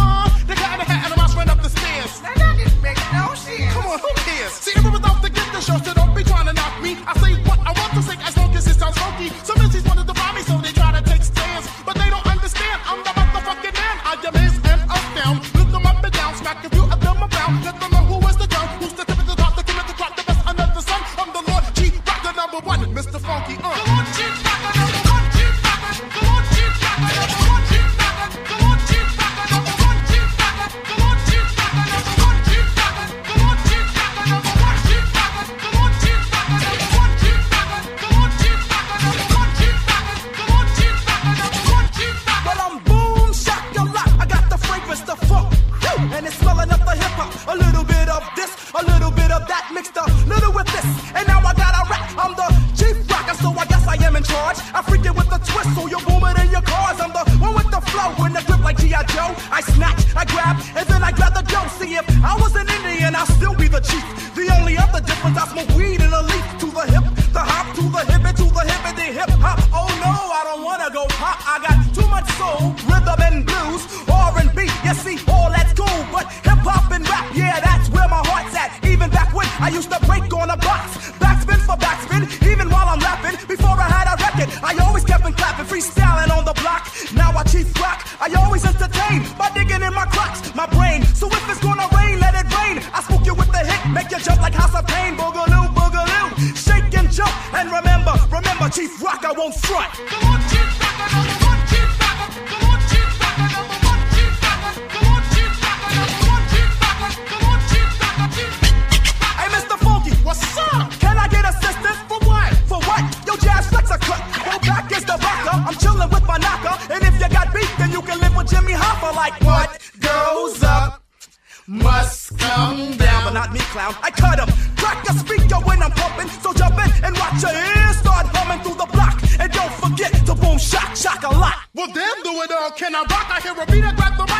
Must 121.68 122.38
come 122.38 122.96
down. 122.98 123.24
But 123.26 123.34
not 123.34 123.52
me, 123.52 123.60
clown. 123.72 123.94
I 124.02 124.10
cut 124.12 124.40
him. 124.40 124.50
Crack 124.78 125.04
a 125.10 125.14
speaker 125.14 125.60
when 125.68 125.82
I'm 125.84 125.92
pumping. 125.92 126.30
So 126.42 126.54
jump 126.54 126.80
in 126.80 126.90
and 127.04 127.16
watch 127.18 127.42
your 127.44 127.52
ears 127.52 127.98
start 128.00 128.28
humming 128.32 128.64
through 128.64 128.80
the 128.80 128.90
block. 128.92 129.22
And 129.40 129.52
don't 129.52 129.74
forget 129.74 130.14
to 130.28 130.36
boom, 130.36 130.58
shock, 130.58 130.96
shock 130.96 131.24
a 131.24 131.34
lot. 131.36 131.58
Well, 131.74 131.88
damn, 131.94 132.24
do 132.24 132.32
it 132.42 132.52
all. 132.52 132.72
Can 132.72 132.96
I 132.96 133.02
rock? 133.02 133.28
I 133.30 133.40
hear 133.42 133.54
a 133.54 133.66
beat, 133.68 133.84
I 133.84 133.94
grab 133.94 134.16
the 134.18 134.24
mic, 134.24 134.37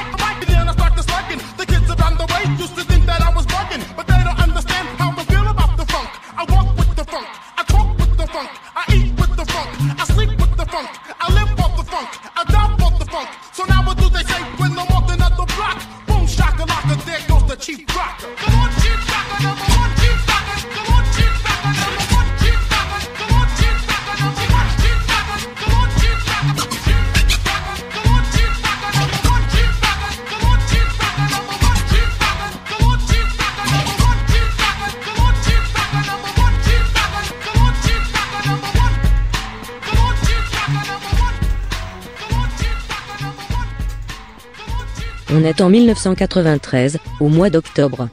En 45.60 45.70
1993, 45.70 46.98
au 47.22 47.30
mois 47.30 47.50
d'octobre. 47.50 48.10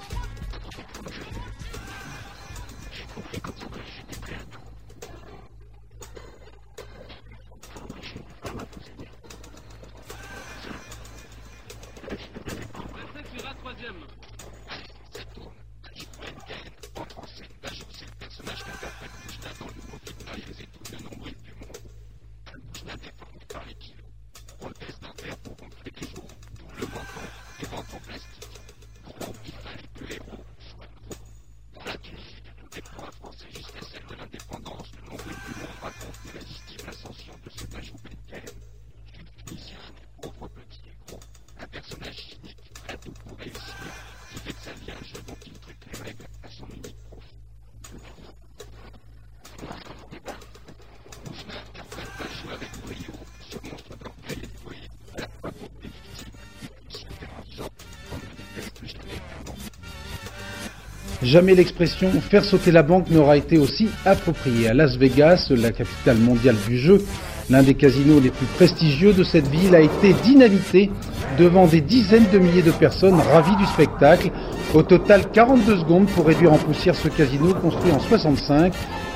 Jamais 61.25 61.55
l'expression 61.55 62.11
faire 62.21 62.45
sauter 62.45 62.71
la 62.71 62.83
banque 62.83 63.11
n'aura 63.11 63.39
été 63.39 63.57
aussi 63.57 63.89
appropriée. 64.05 64.69
À 64.69 64.75
Las 64.75 64.99
Vegas, 64.99 65.51
la 65.51 65.73
capitale 65.73 66.19
mondiale 66.19 66.57
du 66.69 66.77
jeu, 66.77 67.03
l'un 67.49 67.63
des 67.63 67.73
casinos 67.73 68.21
les 68.21 68.29
plus 68.29 68.45
prestigieux 68.57 69.15
de 69.15 69.25
cette 69.25 69.49
ville 69.49 69.75
a 69.75 69.81
été 69.81 70.13
dynamité 70.13 70.91
devant 71.39 71.67
des 71.67 71.81
dizaines 71.81 72.27
de 72.31 72.39
milliers 72.39 72.63
de 72.63 72.73
personnes 72.73 73.19
ravies 73.33 73.57
du 73.57 73.65
spectacle. 73.65 74.31
Au 74.75 74.83
total, 74.83 75.31
42 75.33 75.79
secondes 75.79 76.09
pour 76.09 76.27
réduire 76.27 76.53
en 76.53 76.59
poussière 76.59 76.95
ce 76.95 77.09
casino 77.09 77.55
construit 77.55 77.93
en 77.93 78.01
65. 78.01 78.75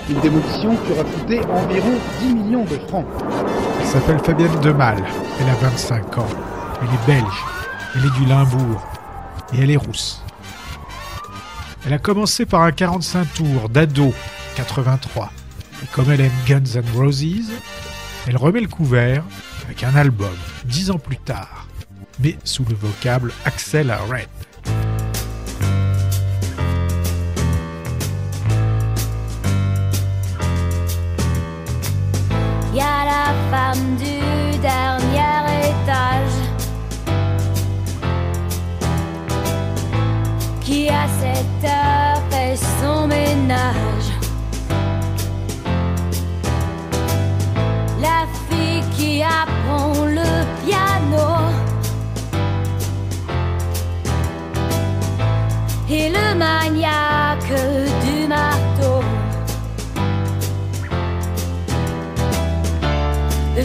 Une 0.08 0.20
démolition 0.20 0.76
qui 0.76 0.92
aura 0.92 1.04
coûté 1.04 1.40
environ 1.40 1.92
10 2.22 2.34
millions 2.34 2.64
de 2.64 2.78
francs. 2.88 3.04
Elle 3.80 3.86
s'appelle 3.86 4.18
Fabienne 4.20 4.60
Demal. 4.62 4.96
Elle 5.42 5.50
a 5.50 5.70
25 5.70 6.16
ans. 6.16 6.26
Elle 6.80 6.88
est 6.88 7.18
belge. 7.18 7.44
Elle 7.94 8.06
est 8.06 8.18
du 8.18 8.24
Limbourg. 8.26 8.82
Et 9.52 9.60
elle 9.60 9.70
est 9.70 9.76
rousse. 9.76 10.22
Elle 11.88 11.94
a 11.94 11.98
commencé 11.98 12.44
par 12.44 12.60
un 12.64 12.70
45 12.70 13.32
tours 13.32 13.70
d'ado 13.70 14.12
83. 14.56 15.32
Et 15.82 15.86
comme 15.86 16.10
elle 16.10 16.20
aime 16.20 16.30
Guns 16.46 16.74
N' 16.74 16.84
Roses, 16.94 17.50
elle 18.26 18.36
remet 18.36 18.60
le 18.60 18.68
couvert 18.68 19.24
avec 19.64 19.82
un 19.84 19.96
album 19.96 20.36
dix 20.66 20.90
ans 20.90 20.98
plus 20.98 21.16
tard, 21.16 21.66
mais 22.20 22.36
sous 22.44 22.66
le 22.66 22.74
vocable 22.74 23.32
Axel 23.46 23.90
Red. 23.90 24.37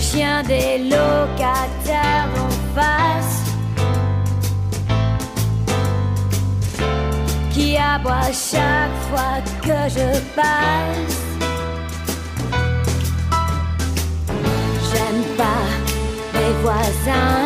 Chien 0.04 0.44
des 0.44 0.78
locataires 0.80 2.28
d'en 2.36 2.50
face 2.76 3.40
Qui 7.54 7.78
aboie 7.78 8.32
chaque 8.32 8.98
fois 9.10 9.38
que 9.62 9.80
je 9.96 10.08
passe. 10.38 11.22
J'aime 14.90 15.24
pas 15.38 15.66
mes 16.34 16.54
voisins 16.64 17.44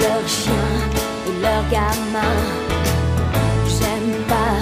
Leurs 0.00 0.28
chiens 0.28 0.78
et 1.28 1.42
leurs 1.42 1.68
gamins. 1.70 2.42
J'aime 3.76 4.12
pas 4.34 4.56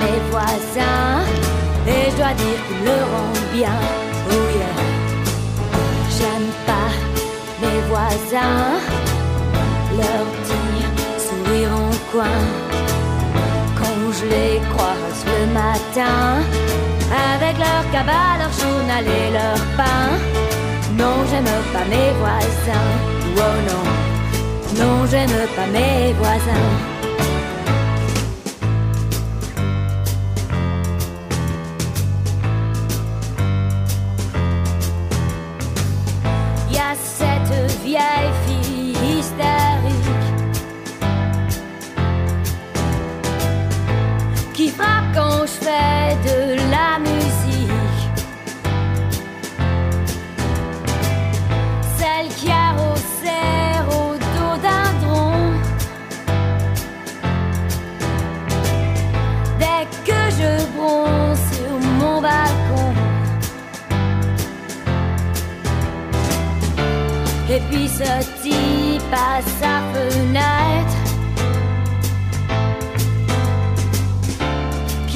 mes 0.00 0.18
voisins 0.30 1.24
Et 1.88 2.10
je 2.10 2.16
dois 2.16 2.34
dire 2.42 2.60
qu'ils 2.66 2.84
le 2.84 2.98
rendent 3.12 3.52
bien. 3.54 3.78
Oh 4.30 4.65
voisins, 7.88 8.80
leur 9.98 10.24
petit 10.36 10.82
sourire 11.26 11.70
en 11.72 11.90
coin. 12.12 12.40
Quand 13.78 14.12
je 14.18 14.24
les 14.34 14.60
croise 14.72 15.20
le 15.32 15.46
matin, 15.52 16.42
avec 17.34 17.58
leur 17.58 17.82
cabas, 17.92 18.38
leur 18.38 18.52
journal 18.60 19.04
et 19.04 19.30
leur 19.32 19.60
pain. 19.76 20.06
Non, 20.98 21.16
j'aime 21.30 21.44
pas 21.72 21.86
mes 21.92 22.12
voisins, 22.22 22.92
oh 23.36 23.56
non, 23.68 23.84
non, 24.80 25.06
j'aime 25.10 25.38
pas 25.56 25.66
mes 25.66 26.12
voisins. 26.14 26.95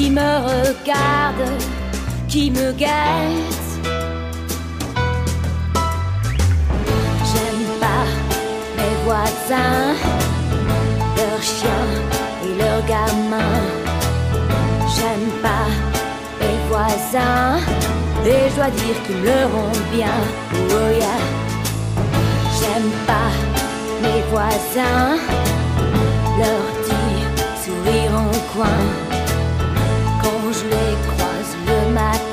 Qui 0.00 0.08
me 0.08 0.32
regarde, 0.52 1.44
qui 2.26 2.50
me 2.50 2.72
guette. 2.72 3.68
J'aime 7.30 7.66
pas 7.84 8.06
mes 8.78 8.94
voisins, 9.04 9.94
leurs 11.18 11.42
chiens 11.42 11.90
et 12.44 12.52
leurs 12.62 12.84
gamins. 12.86 13.60
J'aime 14.94 15.30
pas 15.42 15.68
mes 16.40 16.58
voisins 16.70 17.58
et 18.24 18.48
je 18.50 18.56
dois 18.56 18.70
dire 18.70 18.96
qu'ils 19.06 19.22
me 19.28 19.38
rendent 19.54 19.88
bien. 19.92 20.18
Oh 20.54 20.90
yeah. 20.98 21.20
J'aime 22.58 22.90
pas 23.06 23.32
mes 24.02 24.22
voisins, 24.32 25.18
leur 26.38 26.64
dire 26.88 27.28
sourire 27.62 28.12
en 28.14 28.32
coin 28.54 29.09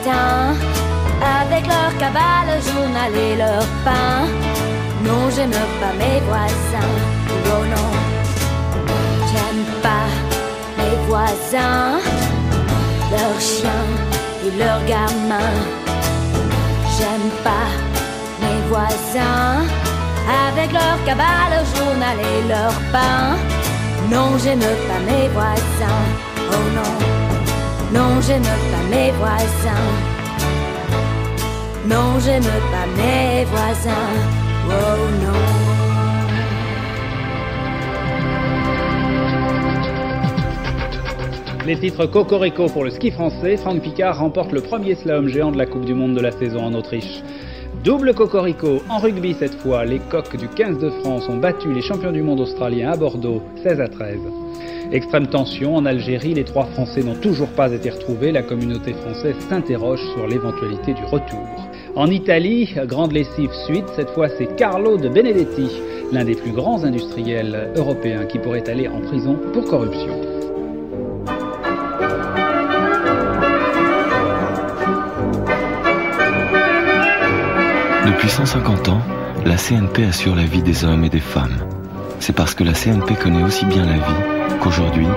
avec 0.09 1.67
leur 1.67 1.97
cabale, 1.97 2.61
journal 2.63 3.13
et 3.15 3.35
leur 3.35 3.65
pain. 3.83 4.25
Non, 5.03 5.29
j'aime 5.35 5.51
pas 5.51 5.93
mes 5.97 6.19
voisins, 6.21 6.93
oh 7.45 7.65
non, 7.65 7.91
j'aime 9.29 9.65
pas 9.81 10.07
mes 10.77 10.95
voisins, 11.07 11.99
leurs 13.11 13.41
chiens 13.41 13.87
et 14.45 14.57
leurs 14.57 14.83
gamins. 14.85 15.57
J'aime 16.97 17.29
pas 17.43 17.69
mes 18.41 18.61
voisins 18.69 19.65
avec 20.47 20.71
leur 20.71 21.03
cabale, 21.05 21.63
journal 21.75 22.17
et 22.19 22.47
leur 22.47 22.73
pain. 22.91 23.37
Non, 24.09 24.37
j'aime 24.43 24.59
pas 24.59 25.11
mes 25.11 25.27
voisins, 25.29 26.05
oh 26.51 26.75
non. 26.75 27.26
Non, 27.93 28.19
j'aime 28.21 28.43
pas 28.43 28.83
mes 28.89 29.11
voisins. 29.11 29.87
Non, 31.87 32.19
j'aime 32.19 32.43
pas 32.43 32.85
mes 32.97 33.45
voisins. 33.45 33.91
Oh 34.67 35.07
non. 35.23 35.67
Les 41.65 41.77
titres 41.77 42.05
Cocorico 42.05 42.67
pour 42.67 42.83
le 42.83 42.89
ski 42.89 43.11
français, 43.11 43.55
Franck 43.55 43.81
Picard 43.81 44.19
remporte 44.19 44.51
le 44.51 44.61
premier 44.61 44.95
slalom 44.95 45.27
géant 45.29 45.51
de 45.51 45.57
la 45.57 45.65
Coupe 45.65 45.85
du 45.85 45.93
Monde 45.93 46.13
de 46.13 46.21
la 46.21 46.31
saison 46.31 46.65
en 46.65 46.73
Autriche. 46.73 47.21
Double 47.85 48.13
Cocorico, 48.13 48.81
en 48.89 48.97
rugby 48.97 49.33
cette 49.33 49.55
fois, 49.55 49.85
les 49.85 49.99
coqs 49.99 50.35
du 50.35 50.49
15 50.49 50.79
de 50.79 50.89
France 50.89 51.29
ont 51.29 51.37
battu 51.37 51.73
les 51.73 51.81
champions 51.81 52.11
du 52.11 52.21
monde 52.21 52.41
australiens 52.41 52.91
à 52.91 52.97
Bordeaux, 52.97 53.41
16 53.63 53.79
à 53.79 53.87
13. 53.87 54.19
Extrême 54.91 55.27
tension 55.27 55.75
en 55.75 55.85
Algérie, 55.85 56.33
les 56.33 56.45
trois 56.45 56.65
Français 56.65 57.03
n'ont 57.03 57.15
toujours 57.15 57.49
pas 57.49 57.71
été 57.73 57.89
retrouvés, 57.89 58.31
la 58.31 58.41
communauté 58.41 58.93
française 58.93 59.35
s'interroge 59.49 60.01
sur 60.13 60.27
l'éventualité 60.27 60.93
du 60.93 61.03
retour. 61.03 61.69
En 61.95 62.07
Italie, 62.07 62.73
grande 62.85 63.11
lessive 63.11 63.51
suite, 63.65 63.83
cette 63.97 64.09
fois 64.11 64.29
c'est 64.29 64.55
Carlo 64.55 64.97
de 64.97 65.09
Benedetti, 65.09 65.67
l'un 66.13 66.23
des 66.23 66.35
plus 66.35 66.51
grands 66.51 66.85
industriels 66.85 67.73
européens 67.75 68.25
qui 68.25 68.39
pourrait 68.39 68.69
aller 68.69 68.87
en 68.87 69.01
prison 69.01 69.37
pour 69.51 69.65
corruption. 69.65 70.21
Depuis 78.05 78.29
150 78.29 78.87
ans, 78.87 79.01
la 79.45 79.57
CNP 79.57 80.05
assure 80.05 80.35
la 80.35 80.45
vie 80.45 80.63
des 80.63 80.85
hommes 80.85 81.03
et 81.03 81.09
des 81.09 81.19
femmes. 81.19 81.76
C'est 82.19 82.33
parce 82.33 82.53
que 82.53 82.63
la 82.63 82.73
CNP 82.73 83.15
connaît 83.15 83.43
aussi 83.43 83.65
bien 83.65 83.85
la 83.85 83.93
vie 83.93 84.59
qu'aujourd'hui, 84.61 85.07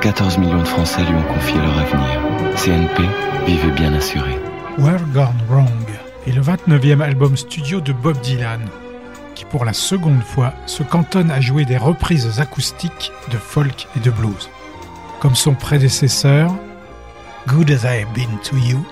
14 0.00 0.38
millions 0.38 0.60
de 0.60 0.68
Français 0.68 1.02
lui 1.02 1.14
ont 1.14 1.34
confié 1.34 1.56
leur 1.58 1.78
avenir. 1.78 2.20
CNP, 2.56 3.02
vivez 3.46 3.70
bien 3.72 3.92
assuré. 3.94 4.38
We're 4.78 5.00
Gone 5.12 5.42
Wrong 5.48 5.68
est 6.26 6.32
le 6.32 6.42
29e 6.42 7.00
album 7.00 7.36
studio 7.36 7.80
de 7.80 7.92
Bob 7.92 8.20
Dylan, 8.20 8.60
qui 9.34 9.44
pour 9.44 9.64
la 9.64 9.72
seconde 9.72 10.22
fois 10.22 10.54
se 10.66 10.82
cantonne 10.82 11.30
à 11.30 11.40
jouer 11.40 11.64
des 11.64 11.76
reprises 11.76 12.40
acoustiques 12.40 13.12
de 13.30 13.36
folk 13.36 13.86
et 13.96 14.00
de 14.00 14.10
blues. 14.10 14.50
Comme 15.20 15.34
son 15.34 15.54
prédécesseur, 15.54 16.54
Good 17.46 17.70
as 17.70 17.84
I 17.84 18.02
Have 18.02 18.12
Been 18.12 18.38
to 18.42 18.56
You, 18.56 18.84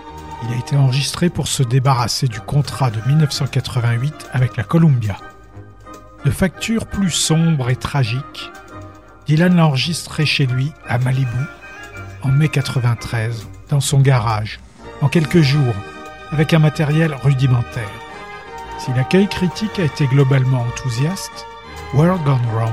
il 0.47 0.55
a 0.55 0.59
été 0.59 0.77
enregistré 0.77 1.29
pour 1.29 1.49
se 1.49 1.63
débarrasser 1.63 2.29
du 2.29 2.41
contrat 2.41 2.91
de 2.91 3.01
1988 3.07 4.29
avec 4.33 4.57
la 4.57 4.63
Columbia. 4.63 5.17
De 6.25 6.31
facture 6.31 6.87
plus 6.87 7.11
sombre 7.11 7.69
et 7.69 7.77
tragique, 7.77 8.51
Dylan 9.27 9.57
l'a 9.57 9.67
enregistré 9.67 10.25
chez 10.25 10.47
lui 10.47 10.73
à 10.89 10.99
Malibu 10.99 11.45
en 12.23 12.29
mai 12.29 12.49
93, 12.49 13.47
dans 13.69 13.81
son 13.81 14.01
garage, 14.01 14.59
en 15.03 15.09
quelques 15.09 15.43
jours, 15.43 15.75
avec 16.31 16.55
un 16.55 16.59
matériel 16.59 17.15
rudimentaire. 17.15 17.91
Si 18.79 18.91
l'accueil 18.95 19.29
critique 19.29 19.79
a 19.79 19.85
été 19.85 20.07
globalement 20.07 20.63
enthousiaste, 20.63 21.47
World 21.93 22.23
Gone 22.25 22.47
Wrong, 22.55 22.73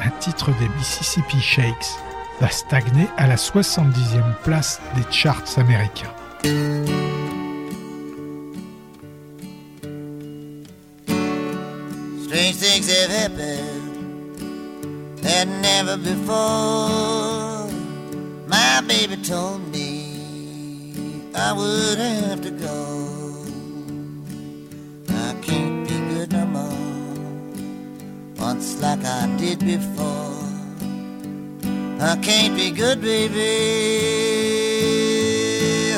un 0.00 0.10
titre 0.20 0.50
des 0.60 0.68
Mississippi 0.78 1.40
Shakes, 1.40 1.98
va 2.40 2.48
stagner 2.48 3.08
à 3.16 3.26
la 3.26 3.36
70e 3.36 4.34
place 4.44 4.80
des 4.94 5.04
charts 5.10 5.58
américains. 5.58 6.10
Strange 12.54 12.84
things 12.84 12.88
have 12.96 13.10
happened 13.10 14.36
that 15.16 15.48
never 15.48 15.96
before. 15.96 17.68
My 18.46 18.80
baby 18.86 19.16
told 19.16 19.66
me 19.72 20.92
I 21.34 21.52
would 21.52 21.98
have 21.98 22.42
to 22.42 22.50
go. 22.50 23.44
I 25.08 25.34
can't 25.42 25.88
be 25.88 25.98
good 26.14 26.32
no 26.32 26.46
more, 26.46 27.56
once 28.36 28.80
like 28.80 29.04
I 29.04 29.26
did 29.36 29.58
before. 29.58 30.32
I 32.00 32.16
can't 32.22 32.54
be 32.54 32.70
good, 32.70 33.00
baby, 33.00 33.50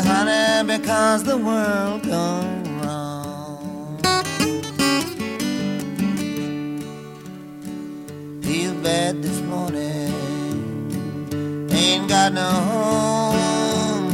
honey, 0.09 0.79
because 0.79 1.25
the 1.25 1.37
world 1.37 2.03
gone 2.05 2.56
Bad 8.87 9.19
this 9.21 9.41
morning, 9.41 10.13
ain't 11.73 12.09
got 12.09 12.33
no 12.33 12.49
home, 12.71 14.13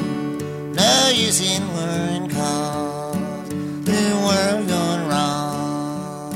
no 0.73 1.11
use 1.12 1.41
in 1.43 1.62
worrying 1.75 2.31
cause 2.31 3.49
the 3.85 4.01
world 4.25 4.66
gone 4.68 5.03
wrong. 5.11 6.33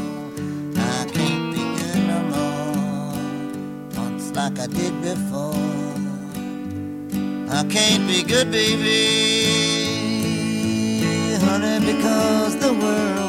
I 0.76 1.07
can't 1.14 1.55
be 1.55 1.62
good 1.78 2.03
no 2.12 2.18
more, 2.34 4.05
once 4.05 4.26
like 4.37 4.59
I 4.59 4.66
did 4.66 4.95
before. 5.01 5.57
I 7.59 7.64
can't 7.70 8.07
be 8.07 8.22
good, 8.22 8.51
baby, 8.51 9.01
honey, 11.41 11.78
because 11.91 12.55
the 12.59 12.74
world 12.74 13.25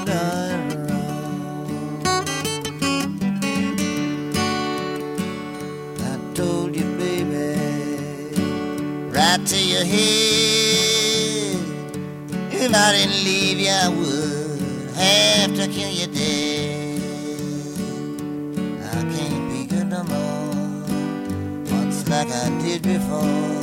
right 9.37 9.47
to 9.47 9.57
your 9.57 9.83
head. 9.83 11.57
If 12.51 12.73
I 12.73 12.91
didn't 12.91 13.23
leave 13.23 13.59
you, 13.59 13.69
I 13.69 13.87
would 13.87 14.61
have 14.95 15.55
to 15.55 15.67
kill 15.67 15.89
you 15.89 16.07
dead. 16.07 17.01
I 18.83 19.01
can't 19.13 19.51
be 19.51 19.65
good 19.67 19.87
no 19.89 20.03
more, 20.03 20.83
once 21.71 22.07
like 22.09 22.29
I 22.29 22.49
did 22.61 22.81
before. 22.81 23.55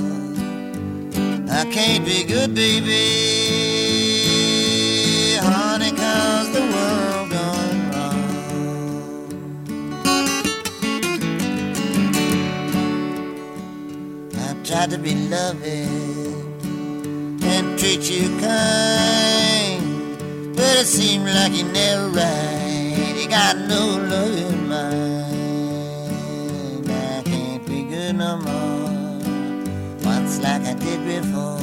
I 1.50 1.64
can't 1.70 2.04
be 2.04 2.24
good, 2.24 2.54
baby, 2.54 3.73
Tried 14.84 14.96
to 14.96 15.02
be 15.02 15.14
loving 15.14 16.60
and 17.42 17.78
treat 17.78 18.02
you 18.10 18.28
kind, 18.38 19.80
but 20.54 20.76
it 20.76 20.84
seemed 20.84 21.24
like 21.24 21.52
you 21.54 21.64
never 21.64 22.08
right. 22.08 23.14
You 23.18 23.26
got 23.26 23.56
no 23.56 23.96
love 23.96 24.36
in 24.36 24.68
mind. 24.68 25.24
I 26.90 27.22
can't 27.24 27.64
be 27.64 27.84
good 27.84 28.16
no 28.16 28.36
more 28.36 29.22
once 30.04 30.38
like 30.40 30.66
I 30.66 30.74
did 30.74 31.02
before. 31.06 31.62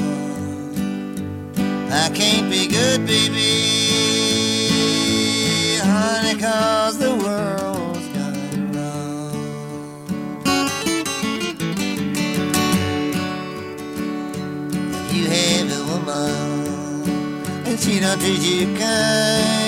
I 1.92 2.10
can't 2.16 2.50
be 2.50 2.66
good, 2.66 3.06
baby, 3.06 4.18
honey, 5.84 6.34
because 6.34 6.98
the 6.98 7.14
world's 7.24 7.61
don't 18.00 18.20
treat 18.20 18.42
you 18.42 18.68
kind, 18.78 19.66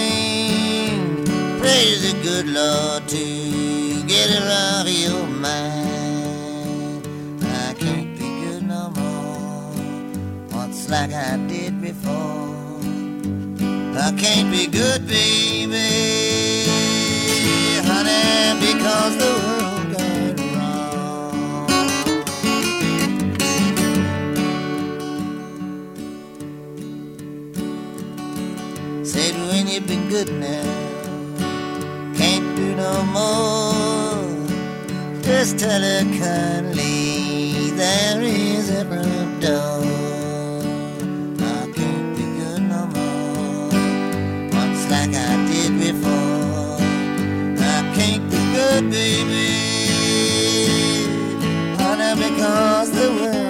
praise 1.59 2.01
the 2.03 2.13
good 2.21 2.47
Lord 2.47 3.07
to 3.09 4.03
get 4.03 4.29
her 4.29 4.47
off 4.49 4.87
your 4.87 5.25
mind. 5.25 7.07
I 7.41 7.73
can't 7.73 8.17
be 8.17 8.25
good 8.45 8.63
no 8.67 8.91
more, 8.91 9.73
once 10.51 10.89
like 10.89 11.11
I 11.11 11.37
did 11.47 11.81
before. 11.81 12.53
I 13.97 14.11
can't 14.15 14.51
be 14.51 14.67
good, 14.67 15.07
baby, 15.07 15.89
honey, 17.87 18.59
because 18.59 19.17
the 19.17 19.33
world 19.43 19.62
you've 29.73 29.87
been 29.87 30.07
good 30.07 30.31
now, 30.33 30.63
can't 32.15 32.55
do 32.55 32.75
no 32.75 33.03
more. 33.05 34.21
Just 35.23 35.57
tell 35.57 35.81
her 35.81 36.03
kindly 36.19 37.71
there 37.71 38.21
is 38.21 38.69
a 38.69 38.85
front 38.85 39.41
door. 39.41 39.81
I 41.39 41.71
can't 41.73 42.15
be 42.15 42.23
good 42.37 42.61
no 42.73 42.85
more 42.95 43.69
once 44.59 44.83
like 44.91 45.15
I 45.15 45.33
did 45.51 45.71
before. 45.79 46.77
I 47.57 47.79
can't 47.95 48.29
be 48.29 48.41
good, 48.57 48.91
baby, 48.91 49.53
honey, 51.81 52.13
because 52.21 52.91
the 52.91 53.09
world's 53.09 53.42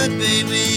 good, 0.00 0.18
baby, 0.18 0.69